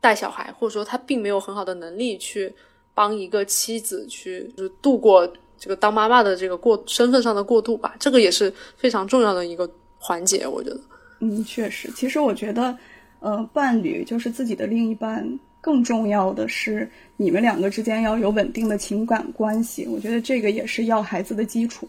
[0.00, 2.52] 带小孩，或者说他并没有很好的能力去
[2.94, 5.28] 帮一个妻子去就是度过
[5.60, 10.80] 这个当妈妈的这个过身份上的过渡吧，这个也是非常重要的一个环节，我觉得。
[11.20, 12.74] 嗯，确实，其实我觉得，
[13.20, 19.86] 呃，伴侣就是自己的另一半，更重要的是你们两个之间要有稳定的情感关系。
[19.86, 21.86] 我觉得这个也是要孩子的基础。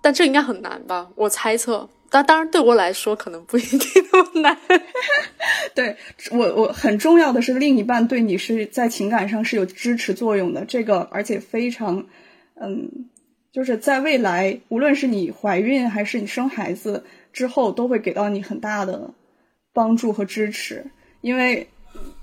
[0.00, 1.08] 但这应该很难吧？
[1.14, 3.80] 我猜测，但当然对我来说可能不一定
[4.12, 4.58] 那么难。
[5.74, 5.96] 对
[6.32, 10.64] 我，我很重要的是另一半对你是在情感上是有支持作用的。
[10.64, 12.04] 这个而且非常，
[12.60, 13.08] 嗯，
[13.52, 19.14] 就是在未来，无论是你怀孕还是你生孩子之后，都会给到你很大的
[19.72, 20.84] 帮助和支持。
[21.20, 21.68] 因为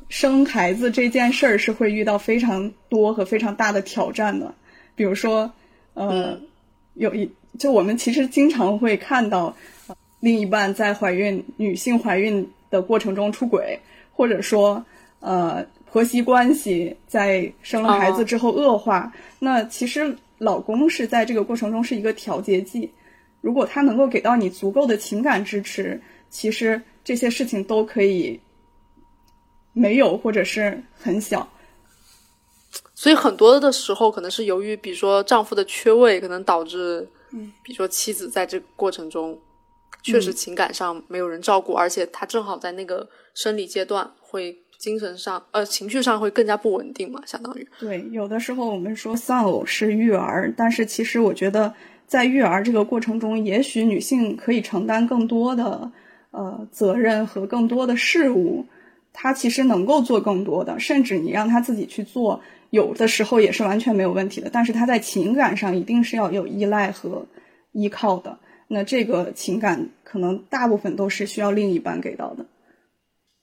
[0.10, 4.54] 生孩子这件事儿是会遇到非常多和非常大的挑战的，
[4.96, 5.52] 比如说，
[5.94, 6.40] 呃，
[6.94, 9.56] 有一就我们其实经常会看到。
[10.22, 13.80] 另一半在怀孕，女性怀孕的过程中出轨，
[14.12, 14.84] 或者说，
[15.20, 19.14] 呃，婆媳关系在生了孩子之后恶化。
[19.38, 22.92] 那其实老公是在这个过程中是一个调节剂，
[23.42, 28.40] 如果他能够给到你足够的情感支持，其实这些事情都可以
[29.74, 31.48] 没有或者是很小。
[32.94, 39.40] 所以很多的时候，可能是由于比如说丈夫的缺位，可能导致，嗯，比如说妻子在这个过程中，
[40.02, 47.68] 确实情感上没有人照顾，而且她正好在那个生理阶段，会精神上呃情绪上会更加不稳定嘛，相当于。
[47.80, 51.74] 对，有的时候我们说丧偶是育儿，但是其实我觉得
[52.08, 55.92] 在育儿这个过程中，也许女性可以承担更多的
[56.32, 58.66] 呃责任和更多的事物，
[59.12, 62.42] 她其实能够做更多的，甚至你让她自己去做。
[62.72, 67.26] 有的时候也是完全没有问题的，但是她在情感上一定是要有依赖和
[67.72, 68.38] 依靠的。
[68.68, 72.46] 那这个情感可能大部分都是需要另一半给到的。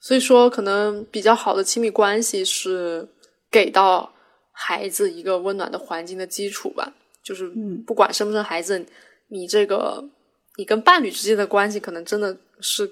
[0.03, 3.09] 所以说，可能比较好的亲密关系是
[3.49, 4.13] 给到
[4.51, 6.93] 孩子一个温暖的环境的基础吧。
[7.23, 7.49] 就是
[7.87, 8.85] 不管生不生孩子，
[9.29, 10.05] 你这个
[10.57, 12.91] 你跟伴侣之间的关系，可能真的是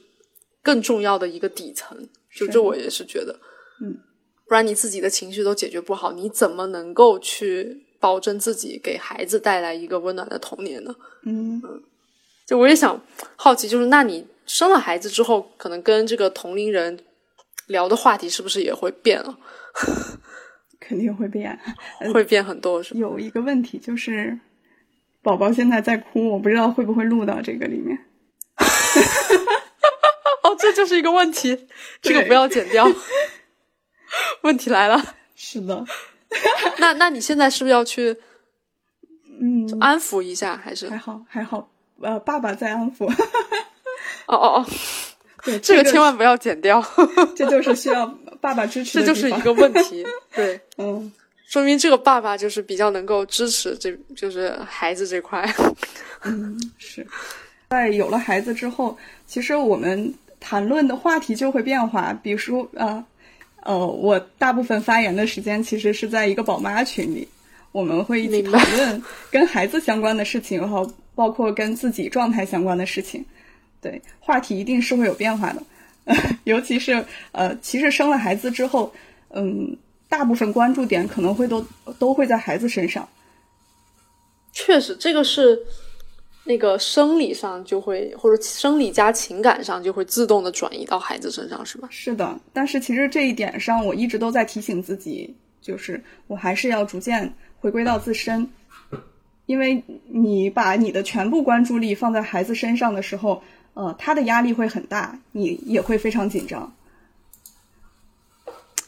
[0.63, 1.99] 更重要的一个底层。
[2.33, 3.37] 就这，我也是觉得，
[3.83, 3.99] 嗯。
[4.47, 10.95] 不然你自己的情绪都解决不好，你怎么能够去保证自己给孩子带来一个温暖的童年呢？
[11.25, 11.83] 嗯嗯，
[12.47, 13.01] 就我也想
[13.37, 16.99] 好奇，就是那你生了孩子之后，可能跟这个同龄人
[17.69, 19.39] 聊的话题是不是也会变了？
[20.81, 21.57] 肯定会变，
[22.13, 22.83] 会变很多。
[22.83, 24.37] 是有一个问题就是，
[25.23, 27.97] 宝宝现在在哭，我不知道会不会录到这个里面。
[30.43, 31.69] 哦，这就是一个问题，
[32.03, 32.91] 这个不要剪掉。
[34.43, 35.85] 问题来了，是的，
[36.79, 38.17] 那那你现在是不是要去，
[39.41, 40.57] 嗯，安抚一下？
[40.57, 41.71] 还是还好还好，
[42.01, 43.09] 呃，爸爸在安抚。
[44.27, 44.67] 哦 哦哦，
[45.45, 46.85] 对，这个千万不要剪掉，
[47.37, 48.07] 这就是需要
[48.41, 49.01] 爸爸支持。
[49.01, 50.05] 这就是一个问题，
[50.35, 51.11] 对，嗯，
[51.47, 55.49] 说明这个爸爸就是比较能够支持，这就是孩子这块。
[56.25, 57.07] 嗯，是
[57.69, 58.97] 在有了孩子之后，
[59.27, 63.05] 其实我们谈论的话题就会变化，比如说啊。
[63.63, 67.29] 呃，我大部分发言的时间其实是在一个宝妈群里，
[67.73, 73.23] 我们会一起讨论跟孩子相关的事情，然后包括跟自己状态相关的事情。
[73.81, 75.63] 对，话题一定是会有变化的，
[76.45, 78.93] 尤其是呃，其实生了孩子之后，
[79.31, 79.77] 嗯，
[80.09, 81.65] 大部分关注点可能会都
[81.99, 83.09] 都会在孩子身上。
[84.53, 85.59] 确实，这个是。
[86.43, 91.87] 那个生理上就会，或者生理加情感上就会自动的转移到孩子身上，是吧？
[91.93, 98.51] 是的，但是其实这一点上，我一直都在提醒自己，就是我还是要逐渐回归到自身，
[99.45, 103.41] 因为你把你的全部关注力放在孩子身上的时候，
[103.81, 106.71] 呃，他的压力会很大，你也会非常紧张，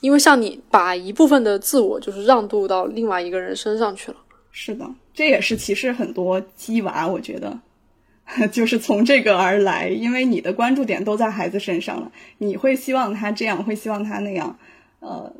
[0.00, 4.18] 因为像你把一部分的自我就是让渡到另外一个人身上去了。
[4.50, 4.86] 是的。
[5.14, 7.58] 这也是其实很多鸡娃，我觉得
[8.52, 14.58] 就是从这个而来，因为你的关注点都在孩子身上了，你会希望他这样，会希望他那样，
[15.00, 15.32] 呃，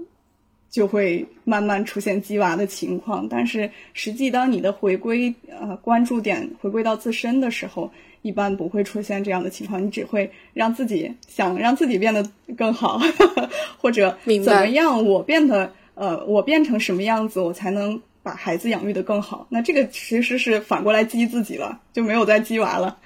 [0.70, 3.28] 就会慢慢出现鸡娃的情况。
[3.28, 7.90] 但是实际当你的回归呃关注点回归到自身的时候，
[8.22, 12.24] 一般不会出现这样的情况，你只会让自己想让自己变得
[12.56, 12.98] 更好，
[13.78, 18.00] 或者怎么样，我变得呃，我变成什么样子，我才能。
[18.24, 22.96] 把孩子养育的更好，那这个其实是反过来激自己了，就没有再激娃了。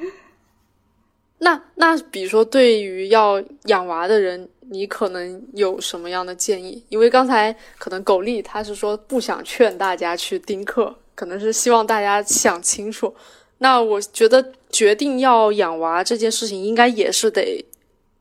[1.38, 6.84] 那那比如说，对于要养娃的人，你可能有什么样的建议？
[6.90, 13.14] 因为刚才可能狗丽他是说不想劝大家去丁克，可能是希望大家想清楚。
[13.56, 17.64] 那我觉得决定要养娃这件事情，应该也是得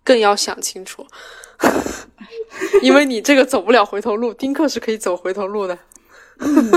[0.06, 1.06] 更要想清楚，
[2.82, 5.78] 因为你这个走不了回头路，丁克是可以走回头路的。
[6.40, 6.72] 嗯，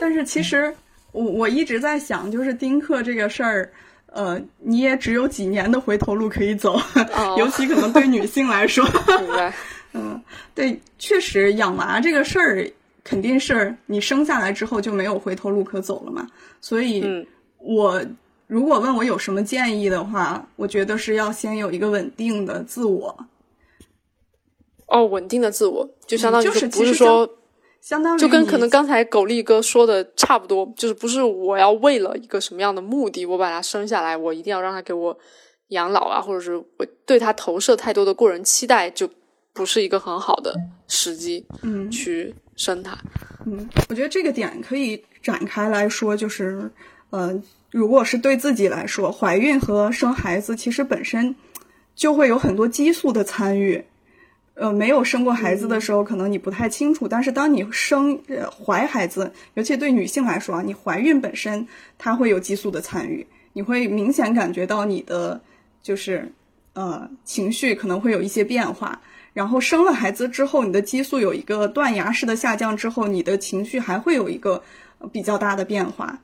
[0.00, 0.74] 但是其实
[1.12, 3.70] 我我一直在想，就是丁克这个事儿，
[4.06, 6.80] 呃，你也只有几年的回头路可以走，
[7.36, 8.82] 尤其可能对女性来说。
[9.92, 10.18] 嗯，
[10.54, 12.66] 对，确实养娃这个事儿
[13.04, 16.26] 肯定是你生下来之后就没有回头路可走了嘛。
[16.62, 17.26] 所以，
[17.58, 18.02] 我
[18.52, 23.26] 如果问我有什么建议的话，我觉得是要先有一个稳定的自我。
[24.88, 27.38] 哦，稳定的自我就相当于是不是说。
[27.80, 35.18] 相当于就跟可能刚才狗力哥说的差不多，就是不是我要为了一个什么样的目的，我把他生下来，我一定要让他给我
[35.68, 39.08] 养老啊，或者是我对他投射太多的过人期待，就
[39.54, 40.54] 不是一个很好的
[40.86, 42.96] 时机，嗯，去生他。
[43.46, 46.70] 嗯，我觉得这个点可以展开来说，就是，
[47.12, 51.36] 呃，如果是对自己来说，怀孕和生孩子其实本身
[51.94, 53.84] 就会有很多激素的参与。
[54.54, 61.66] 呃没有生过孩子的时候，可能你不太清楚，但是当你生呃怀孩子，尤其对女性来说啊，你怀孕本身
[61.98, 65.40] 它会有激素的参与，你会明显感觉到你的
[65.82, 66.32] 就是
[66.72, 69.00] 呃情绪可能会有一些变化。
[69.32, 74.62] 然后生了孩子之后，你的激素有一个断崖式的下降之后，你的情绪还会有一个
[75.10, 76.18] 比较大的变化。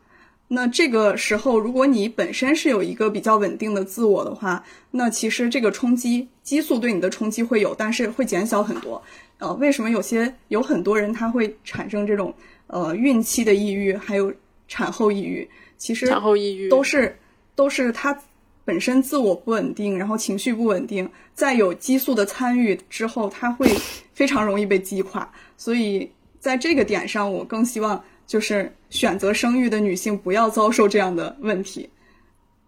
[0.49, 9.03] 那这个时候，如果你本身是有一个比较稳定的自我的话，那其实这个冲击激素对你的冲击会有，但是会减小很多。
[9.39, 12.35] 呃，为什么有些有很多人他会产生这种
[12.67, 14.33] 呃孕期的抑郁，还有
[14.67, 15.49] 产后抑郁？
[15.77, 17.17] 其实产后抑郁都是
[17.55, 18.19] 都是他。
[18.65, 23.67] 本身自我不稳定，然后情绪不稳定，在有激素的参与之后，他会
[24.13, 25.27] 非常容易被击垮。
[25.57, 31.91] 所以在这个点上，我更希望就是选择生育的女性不要遭受这样的问题，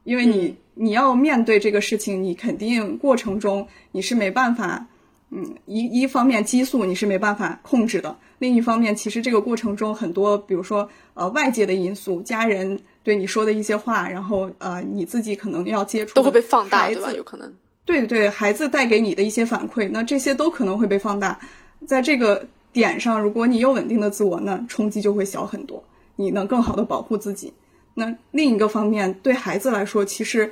[0.03, 4.89] 因为你你要面对这个事情，你肯定过程中你是没办法，
[5.31, 12.81] 嗯，一一方面激素你是没办法控制的，另一方面其实这个过程中很多，比如说呃外界的因素，家人。
[13.03, 17.11] 对你说的一些话，然后呃，你自己可能要接触都会被放大，对吧？
[17.13, 17.51] 有可能。
[17.87, 21.41] 对对，孩子带给你的一些反馈，那这些都可能会被放大。
[21.87, 25.83] 在这个点上，如果你有稳定的自我，那冲击就会小很多，
[26.17, 27.53] 你能更好的保护自己。
[27.95, 30.51] 那另一个方面，对孩子来说，其实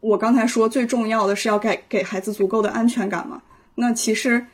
[0.00, 3.42] 我刚才说最重要的是要给给孩子足够的安全感嘛。
[3.74, 4.46] 那其实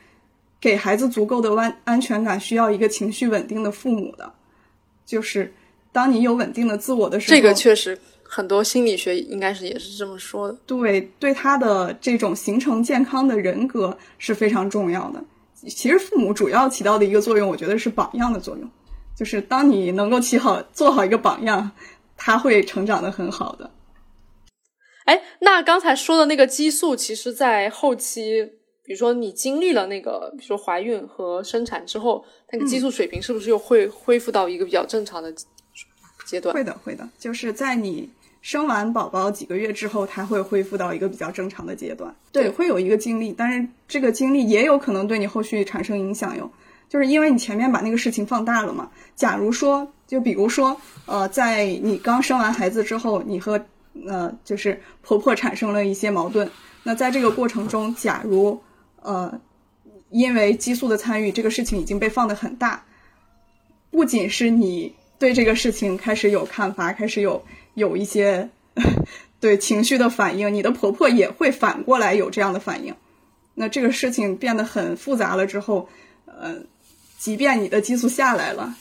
[0.59, 4.33] 给孩子足够的安安全感，需要一个情绪稳定的父母的，
[5.05, 5.53] 就是。
[5.89, 10.55] 当你有稳定的自我的时候，这个确实很多心理学应该是也是这么说的。
[10.67, 15.23] 对，对他的这种形成健康的人格是非常重要的。
[15.67, 18.69] 其实父母主要起到的一个作用，我觉得是榜样的作用。
[19.15, 21.71] 就是当你能够起好做好一个榜样，
[22.15, 23.71] 他会成长的很好的。
[25.05, 28.43] 哎，那刚才说的那个激素，其实，在后期，
[28.83, 35.33] 比如说你经历了那个，比如说怀孕和生产之后，那个激素水平是不是又会恢复到一个比较正常的？
[36.25, 38.09] 阶段会的，会的，就是在你
[38.41, 42.15] 生完宝宝几个月之后，它会恢复到一个比较正常的阶段。
[42.31, 46.49] 对，会有一个经历，但是这个经历也有可能对你后续产生影响哟。
[46.87, 48.89] 就是因为你前面把那个事情放大了嘛。
[49.15, 53.65] 假如说，就比如说，呃，在你刚生完孩子之后，你和
[54.05, 56.49] 呃就是婆婆产生了一些矛盾。
[56.83, 58.57] 那在这个过程中，假如
[59.01, 59.39] 呃
[60.09, 62.85] 因为激素的参与，这个事情已经被放得很大，
[63.91, 64.95] 不仅是你。
[65.19, 67.43] 对这个事情开始有看法，开始有
[67.77, 68.49] 有一些
[69.39, 72.91] 对情绪的反应，你的婆婆也会反过来有这样的反应。
[73.53, 75.87] 那这个事情变得很复杂了之后，
[76.25, 76.55] 呃，
[77.19, 78.75] 即便你的激素下来了，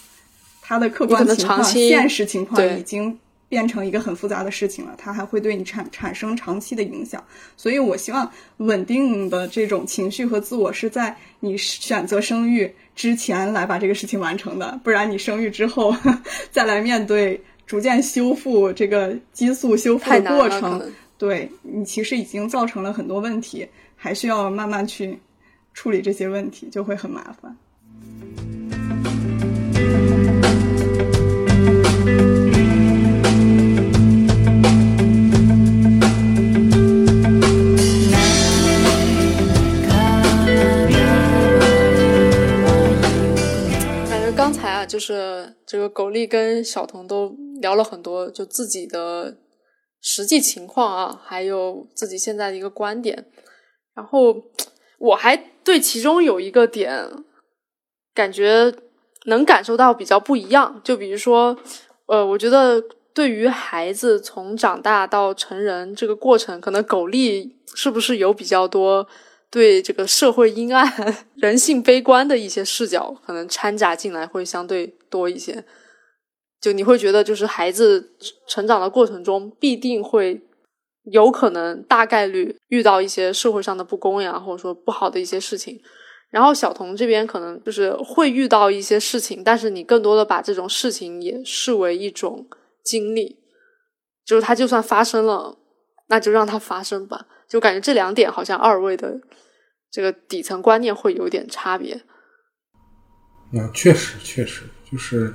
[0.63, 3.19] 它的客观情况、现实情况已经
[3.51, 7.23] 变成一个很复杂的事情了，它还会对你产产生长期的影响。
[7.55, 12.75] 所以我希望稳定的这种情绪和自我是在你选择生育。
[12.95, 15.95] 之前来把这个事情完成的，不然你生育之后
[16.51, 20.81] 再来面对逐渐修复这个激素修复的过程，
[21.19, 25.19] 对你其实已经造成了很多问题，还需要慢慢去
[25.75, 27.57] 处理这些问题，就会很麻烦。
[44.89, 49.37] 就是这个狗力跟小童都聊了很多，就自己的
[50.01, 53.27] 实际情况啊，还有自己现在的一个观点。
[53.95, 54.43] 然后
[54.99, 57.09] 我还对其中有一个点
[58.15, 58.73] 感觉
[59.25, 61.59] 能感受到比较不一样，就比如说，
[62.07, 69.07] 呃，我觉得对于孩子从长大到成人这个过程，可能狗力是不是有比较多。
[69.49, 70.85] 对这个社会阴暗、
[71.37, 75.65] 人性悲观的一些视角，可能掺杂进来会相对多一些。
[76.61, 78.17] 就你会觉得，就是孩子
[78.49, 80.41] 成长的过程中，必定会
[81.05, 85.81] 有可能大概率遇到一些社会上的不公呀，或者说不好的一些事情。
[86.31, 92.47] 然后小童这边可能就是会遇到一些事情，但是你更多的把这种事情也视为一种
[92.85, 93.39] 经历，
[94.25, 95.57] 就是它就算发生了，
[96.09, 97.27] 那就让它发生吧。
[97.49, 99.21] 就感觉这两点好像二位的。
[99.89, 102.03] 这个底层观念会有点差别。
[103.53, 105.33] 嗯，确实，确实，就是，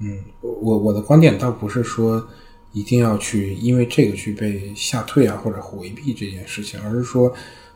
[0.00, 2.26] 嗯，我我的观点倒不是说
[2.72, 7.32] 一定要去因为这个去被吓退啊，或者回避这件事情，而是说，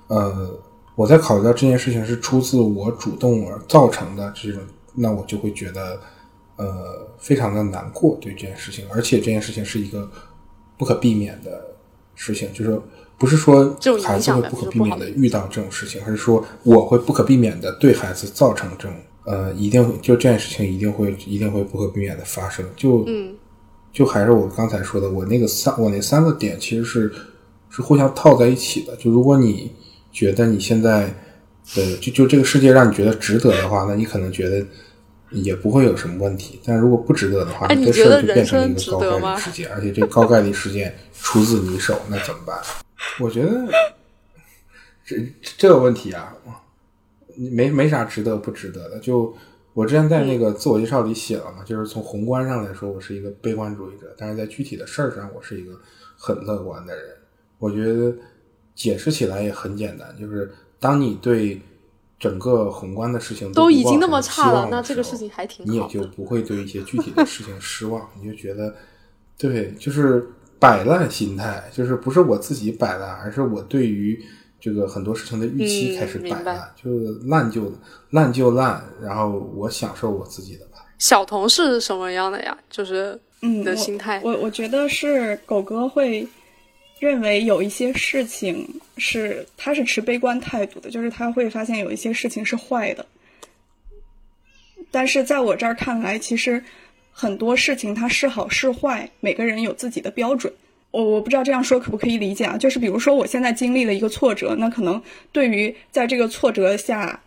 [0.06, 0.58] 呃，
[0.94, 4.62] 我在考虑到这件事情是出自我主动而造成的这种，
[4.94, 6.00] 那我就会觉得，
[6.56, 10.10] 呃，非常的难过对这件事情，而且这件事情是一个
[10.78, 11.74] 不可避免的
[12.14, 12.80] 事情，就是
[13.18, 22.64] 不是说孩子会不可避免的遇到这种事情，而是说我会不可避免的对孩子造成这种呃，一定就这件事情一定会一定会不可避免的发生。
[22.76, 23.34] 就嗯
[23.92, 27.12] 就还是我刚才说的，我那个三我那三个点其实是
[27.70, 28.96] 是互相套在一起的。
[28.96, 29.72] 就如果你
[30.12, 31.14] 觉得你现在
[31.76, 34.66] 呃就就这个世界让你觉得值得的话，那你可能觉得
[35.30, 36.60] 也不会有什么问题。
[36.64, 42.58] 但如果不值得的话，哎你这事儿就变成了一生个高概率事件，而且这高概率事件出自你手，那怎么办？
[43.20, 43.64] 我觉得
[45.06, 45.16] 这
[45.56, 46.34] 这个问题啊，
[47.36, 48.98] 没没啥值得不值得的。
[48.98, 49.34] 就
[49.72, 55.72] 我之前在那个自我介绍里写了嘛，就是从宏观上来说，我是一个悲观主义者，但是在具体的事儿上，我是一个
[56.16, 57.04] 很乐观的人。
[57.58, 58.14] 我觉得
[58.74, 61.60] 解释起来也很简单，就是当你对
[62.18, 68.74] 整个宏观的事情不都已经那么差了那这个事情还挺你也就不会对一些具体的事情失望，你就觉得
[69.36, 70.26] 对，就是
[70.58, 74.22] 摆烂心态，就是不是我自己摆烂，而是我对于
[74.64, 77.70] 这个很多事情的预期嗯开始摆烂，就是烂就
[78.08, 80.78] 烂就烂，然后我享受我自己的吧。
[80.98, 82.56] 小童是什么样的呀？
[82.70, 86.26] 就是嗯，的我心态我我觉得是狗哥会
[86.98, 88.66] 认为有一些事情
[88.96, 93.04] 是他是持悲观态度的，就是他会发现有一些事情是坏的。
[94.90, 96.64] 但是在我这儿看来，其实
[97.12, 100.50] 很多事情它是好是坏，每个人有自己的标准。
[100.94, 102.56] 我我不知道这样说可不可以理解啊？
[102.56, 105.02] 就是比如说我现在经历了一个挫折，那可能
[105.32, 107.20] 对于在这个挫折下，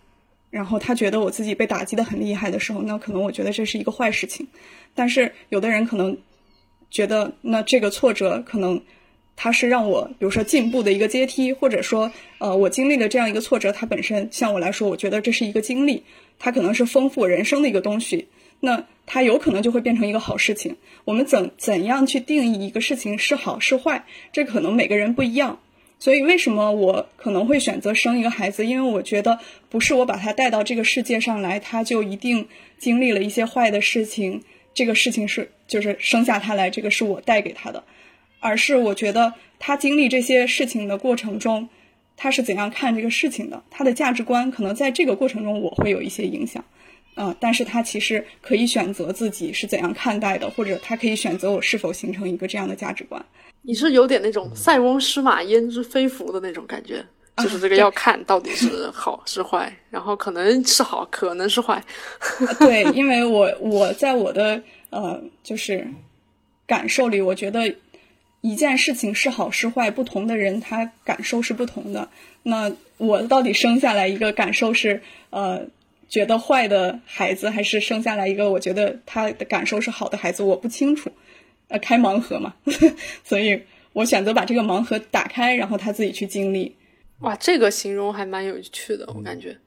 [0.50, 4.48] 然后他觉得我自己被打击的很厉害的时候，那可能我觉得这是一个坏事情。
[4.96, 6.18] 但是有的人可能
[6.90, 8.82] 觉得，那这个挫折可能
[9.36, 16.02] 它是让我，比如说进步的一个阶梯，或者说，呃，我经历了这样一个挫折，它本身像我来说，我觉得这是一个经历，
[16.40, 18.30] 它可能是丰富人生的一个东西。
[18.60, 20.76] 那它有可能就会变成一个好事情。
[21.06, 25.60] 我们怎怎样去定义一个事情是好是坏，这可能每个人不一样。
[26.00, 28.66] 所以为什么我可能会选择生一个孩子？
[28.66, 29.40] 因为我觉得
[29.70, 32.48] 不是我把他带到这个世界上来，他就一定
[32.78, 34.44] 经历了一些坏的事情。
[34.76, 37.84] 这个事情是就是生下他来，这个是我带给他的，
[38.40, 41.68] 而是我觉得他经历这些事情的过程中，
[42.16, 46.64] 他是怎样看这个事情的，他的价值观可能在这个过程中我会有一些影响。
[47.18, 53.24] 嗯、但是他其实可以选择自己是怎样看待的，或者他可以选择我是否形成一个这样的价值观。
[53.64, 57.04] 你是有点那种塞翁失马焉知非福的那种感觉，
[57.38, 61.84] 就是这个要看到底是好是坏，然后可能是好，可能是坏。
[62.60, 65.86] 对，因为我我在我的呃就是
[66.66, 67.76] 感受里，我觉得
[68.42, 72.08] 一件事情是好是坏，不同的人他感受是不同的。
[72.44, 75.68] 那我到底生下来一个感受是呃
[76.08, 81.12] 觉得坏的孩子，还是生下来一个我觉得他的感受是好的孩子，我不清楚。
[81.70, 82.56] 呃，开盲盒嘛，
[83.26, 83.62] 所以
[83.92, 86.74] 我选择把这个盲盒打开，然后他自己去经历。
[87.20, 89.58] 哇，这个形容还蛮有趣的，我感觉。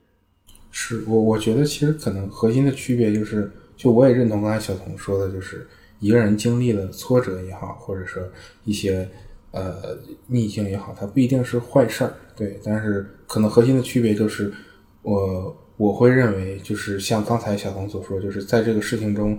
[0.70, 5.68] 是我我觉得其实可能核心的区别就是，就我也认同刚才小童说的，就是
[5.98, 8.22] 一个人经历了挫折也好，或者说
[8.64, 9.06] 一些
[9.50, 12.58] 呃逆境也好，它不一定是坏事儿，对。
[12.64, 14.50] 但是可能核心的区别就是，
[15.02, 19.38] 我我会认为就是像刚才小童所说，就是在这个事情中，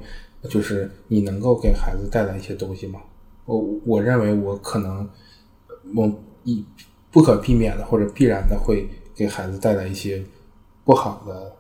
[0.50, 3.00] 就是你能够给孩子带来一些东西吗？
[3.46, 5.08] 我我认为我可能
[5.96, 6.12] 我
[6.44, 6.66] 一
[7.12, 10.26] 不可避免的或者必然的会给孩子带来一些
[10.84, 11.56] 不好的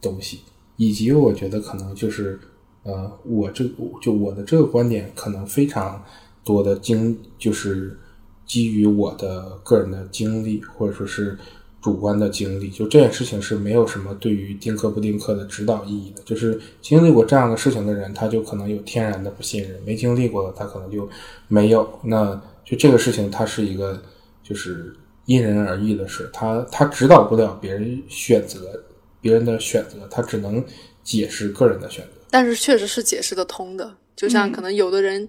[0.00, 0.40] 东西，
[0.74, 2.36] 以及我觉得可能就是
[2.82, 3.64] 呃，我这
[4.02, 6.02] 就我的这个观点可能非常
[6.42, 7.96] 多的经就是
[8.44, 11.38] 基于我的个人的经历或者说是
[11.86, 16.20] 主观的经历，就这件事情是没有什么对于丁克不丁克的指导意义的。
[16.24, 21.08] 就是经历过这样的事情的人，他就可能有天然的不信任；没经历过的，他可能就
[21.46, 21.88] 没有。
[22.02, 22.34] 那
[22.64, 24.02] 就这个事情，它是一个
[24.42, 24.92] 就是
[25.26, 28.82] 因人而异的事，他他指导不了别人选择
[29.20, 30.60] 别人的选择，他只能
[31.04, 32.10] 解释个人的选择。
[32.32, 35.28] 但是确实是解释得通的，就像嗯可能有的人，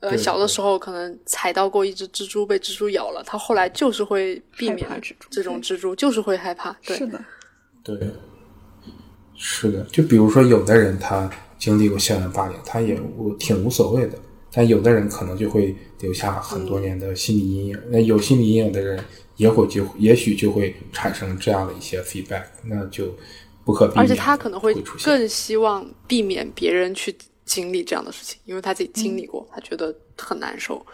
[0.00, 6.76] 呃，小的时候可能踩到过一只蜘蛛，被蜘蛛咬了，他后来就是会避免蜘蛛这种蜘蛛，就是会害怕。
[6.84, 7.24] 对，是的，
[7.82, 8.10] 对，
[9.34, 14.18] 是的，就比如说有的人他经历过校园霸凌，他也我挺无所谓的，
[14.52, 17.82] 但有的人可能就会留下很多年的心理阴影。
[17.88, 19.02] 那有心理阴影的人，
[19.36, 23.14] 也会就也许就会产生这样的一些 feedback，那就
[23.64, 24.04] 不可避免。
[24.04, 24.74] 而且他可能会。
[25.02, 27.16] 更希望避免别人去
[27.46, 30.84] 经历这样的事情，因为他自己经历过，他觉得很难受。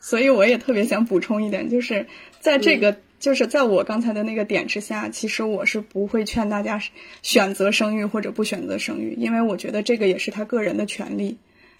[0.00, 2.06] 所以我也特别想补充一点，就是
[2.40, 6.80] 在这个，就是在我刚才的那个点之下，其实我是不会劝大家
[7.20, 11.36] 选择生育或者不选择生育，因为我觉得这个也是他个人的权利，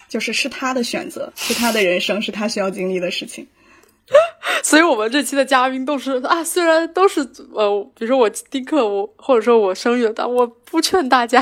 [0.09, 3.47] 就是是他的选择， 是他的人生，是他需要经历的事情。
[4.63, 7.21] 所以我们这期的嘉宾都是啊，虽然都是
[7.53, 11.41] 呃，比如说我丁克，我或者说我生育了，但我不劝大家。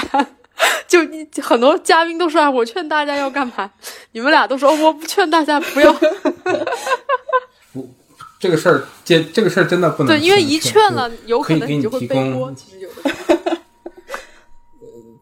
[0.88, 1.00] 就
[1.42, 3.72] 很多嘉宾都说啊，我劝大家要干嘛？
[4.14, 5.94] 你们俩都说我不劝大家不要。
[7.74, 7.88] 不，
[8.40, 10.08] 这个事儿，这这个事儿真的不能。
[10.08, 12.52] 对，因为一劝了，有可能你就会背锅。
[12.56, 12.96] 其实有的。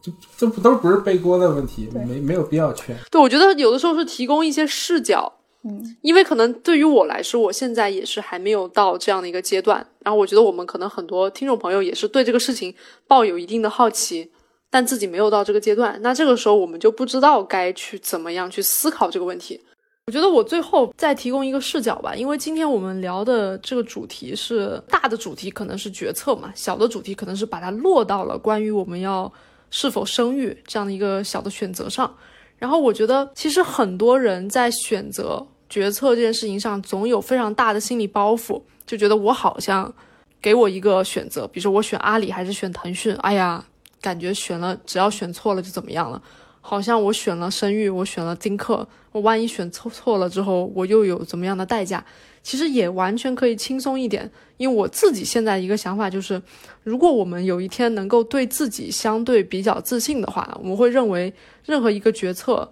[0.01, 1.89] 这这不都不是背锅的问题？
[2.07, 2.95] 没没有必要劝。
[3.09, 5.33] 对，我觉得有的时候是提供一些视角。
[5.63, 9.83] 嗯，因为可能对于我来说，我现在也是还没有到这样的一个阶段。
[10.03, 12.75] 然后我觉得我们可能很多听众朋友也是对这个事情
[13.07, 14.29] 抱有一定的好奇。
[14.69, 19.61] 但自己没有到这个阶段，那这个时候我们就不知道该去怎么样去思考这个问题。
[20.07, 29.31] 我觉得我最后再提供一个视角吧，因为今天我们聊的这个主题是大的主题，可能是决策嘛；小的主题可能是把它落到了关于我们要
[29.71, 32.15] 是否生育这样的一个小的选择上。
[32.59, 39.91] 然后我觉得，其实很多人在选择决策这件事情上，总有非常大的心理包袱，就觉得我好像
[40.39, 43.65] 给我一个选择，比如说我选阿里还是选腾讯，哎呀。
[44.05, 46.21] 感觉选了，只要选错了就怎么样了？
[46.61, 52.05] 好像我选了生育，我选了丁克，我万一选错错了之后，我又有怎么样的代价？
[52.43, 56.39] 其实也完全可以轻松一点，因为我自己现在一个想法就是，
[56.83, 61.33] 如果我们有一天能够对自己相对比较自信的话，我们会认为
[61.65, 62.71] 任何一个决策，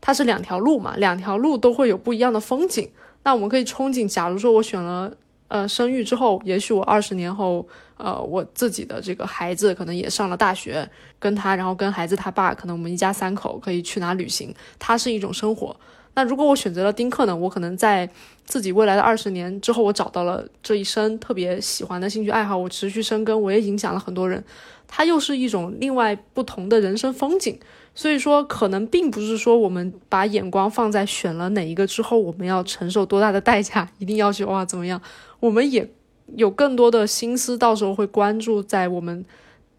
[0.00, 2.90] 它是两条路嘛，两条路都会有不一样的风景。
[3.24, 5.12] 那我们可以憧憬，假如说我选了
[5.48, 7.66] 呃生育之后，也许我二十年后。
[8.02, 15.76] 呃，我自己的这个孩子可能也上了大学，跟他，然后跟孩子他爸，可能我们一家三口可以去哪旅行，它是一种生活。
[16.14, 17.36] 那如果我选择了丁克呢？
[17.36, 18.08] 我可能在
[18.44, 24.42] 自己未来的二十年之后，我找到了这一生特别喜欢的兴趣爱好，我持续生根，我也影响了很多人，
[24.88, 27.58] 它又是一种另外不同的人生风景。
[27.94, 35.00] 所以说，可能并不是说我们把眼光放在选了哪一个之后，我们要承受多大的代价，一定要去哇怎么样？
[35.38, 35.88] 我们也。
[36.36, 39.24] 有更多的心思，到时候会关注在我们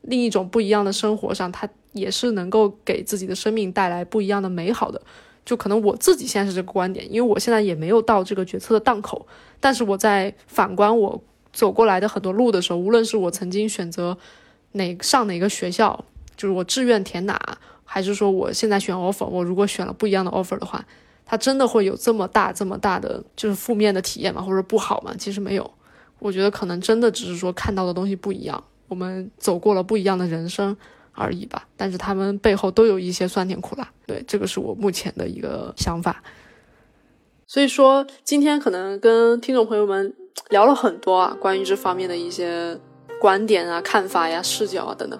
[0.01, 5.01] 另一种不一样的生活上，它也是能够给自己的生命带来不一样的美好的。
[5.43, 9.25] 就可能我自己现在是这个观点，因为我现在也没有到这个决策的档口，
[9.59, 11.21] 但是我在反观我
[11.51, 14.15] 走过来的很多路的时候，无论是我曾经选择
[14.73, 16.05] 哪上哪个学校，
[16.37, 17.39] 就是我志愿填哪，
[17.83, 20.85] 还是说我现在选 offer，我如果选了不一样的 offer 的话，
[21.25, 24.43] 它真的会有这么大这么大的就是负面的体验吗？
[24.43, 25.13] 或者不好吗？
[25.17, 25.71] 其实没有。
[26.21, 30.77] 我觉得可能真的只是说看到的东西不一样，我们走过了不一样的人生
[31.13, 31.67] 而已吧。
[31.75, 36.21] 但是他们背后都有一些酸甜苦辣，对，这个是我目前的一个想法。
[37.47, 40.13] 所以说今天可能跟听众朋友们
[40.49, 42.79] 聊了很多啊，关于这方面的一些
[43.19, 45.19] 观点啊、看法呀、视角啊等等，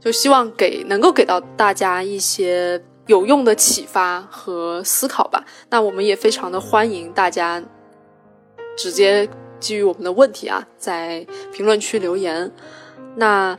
[0.00, 5.44] 就希望给能够给到大家一些有用的启发和思考吧。
[5.70, 7.62] 那我们也非常的欢迎大家
[8.76, 9.30] 直接。
[9.60, 12.50] 基于我们的问题啊，在评论区留言。
[13.16, 13.56] 那，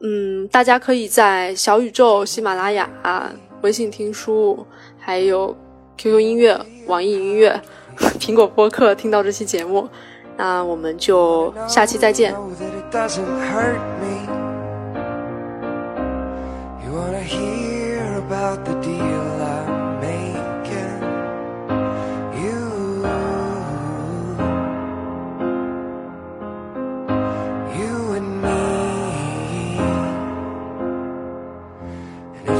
[0.00, 2.88] 嗯，大家可以在小宇宙、喜马拉雅、
[3.62, 4.66] 微信听书，
[4.98, 5.56] 还有
[5.96, 7.60] QQ 音乐、网易音乐、
[8.20, 9.88] 苹果播客听到这期节目。
[10.36, 12.32] 那我们就下期再见。
[12.32, 12.40] You
[16.94, 19.17] wanna hear about the deal?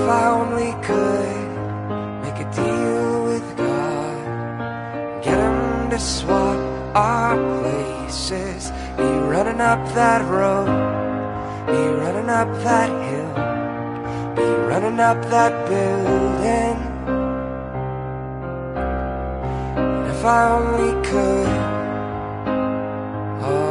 [0.09, 1.49] I only could
[2.23, 6.59] make a deal with God, get him to swap
[6.97, 8.73] our places.
[8.97, 10.69] Me running up that road,
[11.67, 13.33] me running up that hill,
[14.39, 16.79] me running up that building.
[19.77, 21.59] And if I only could.
[23.51, 23.68] Oh,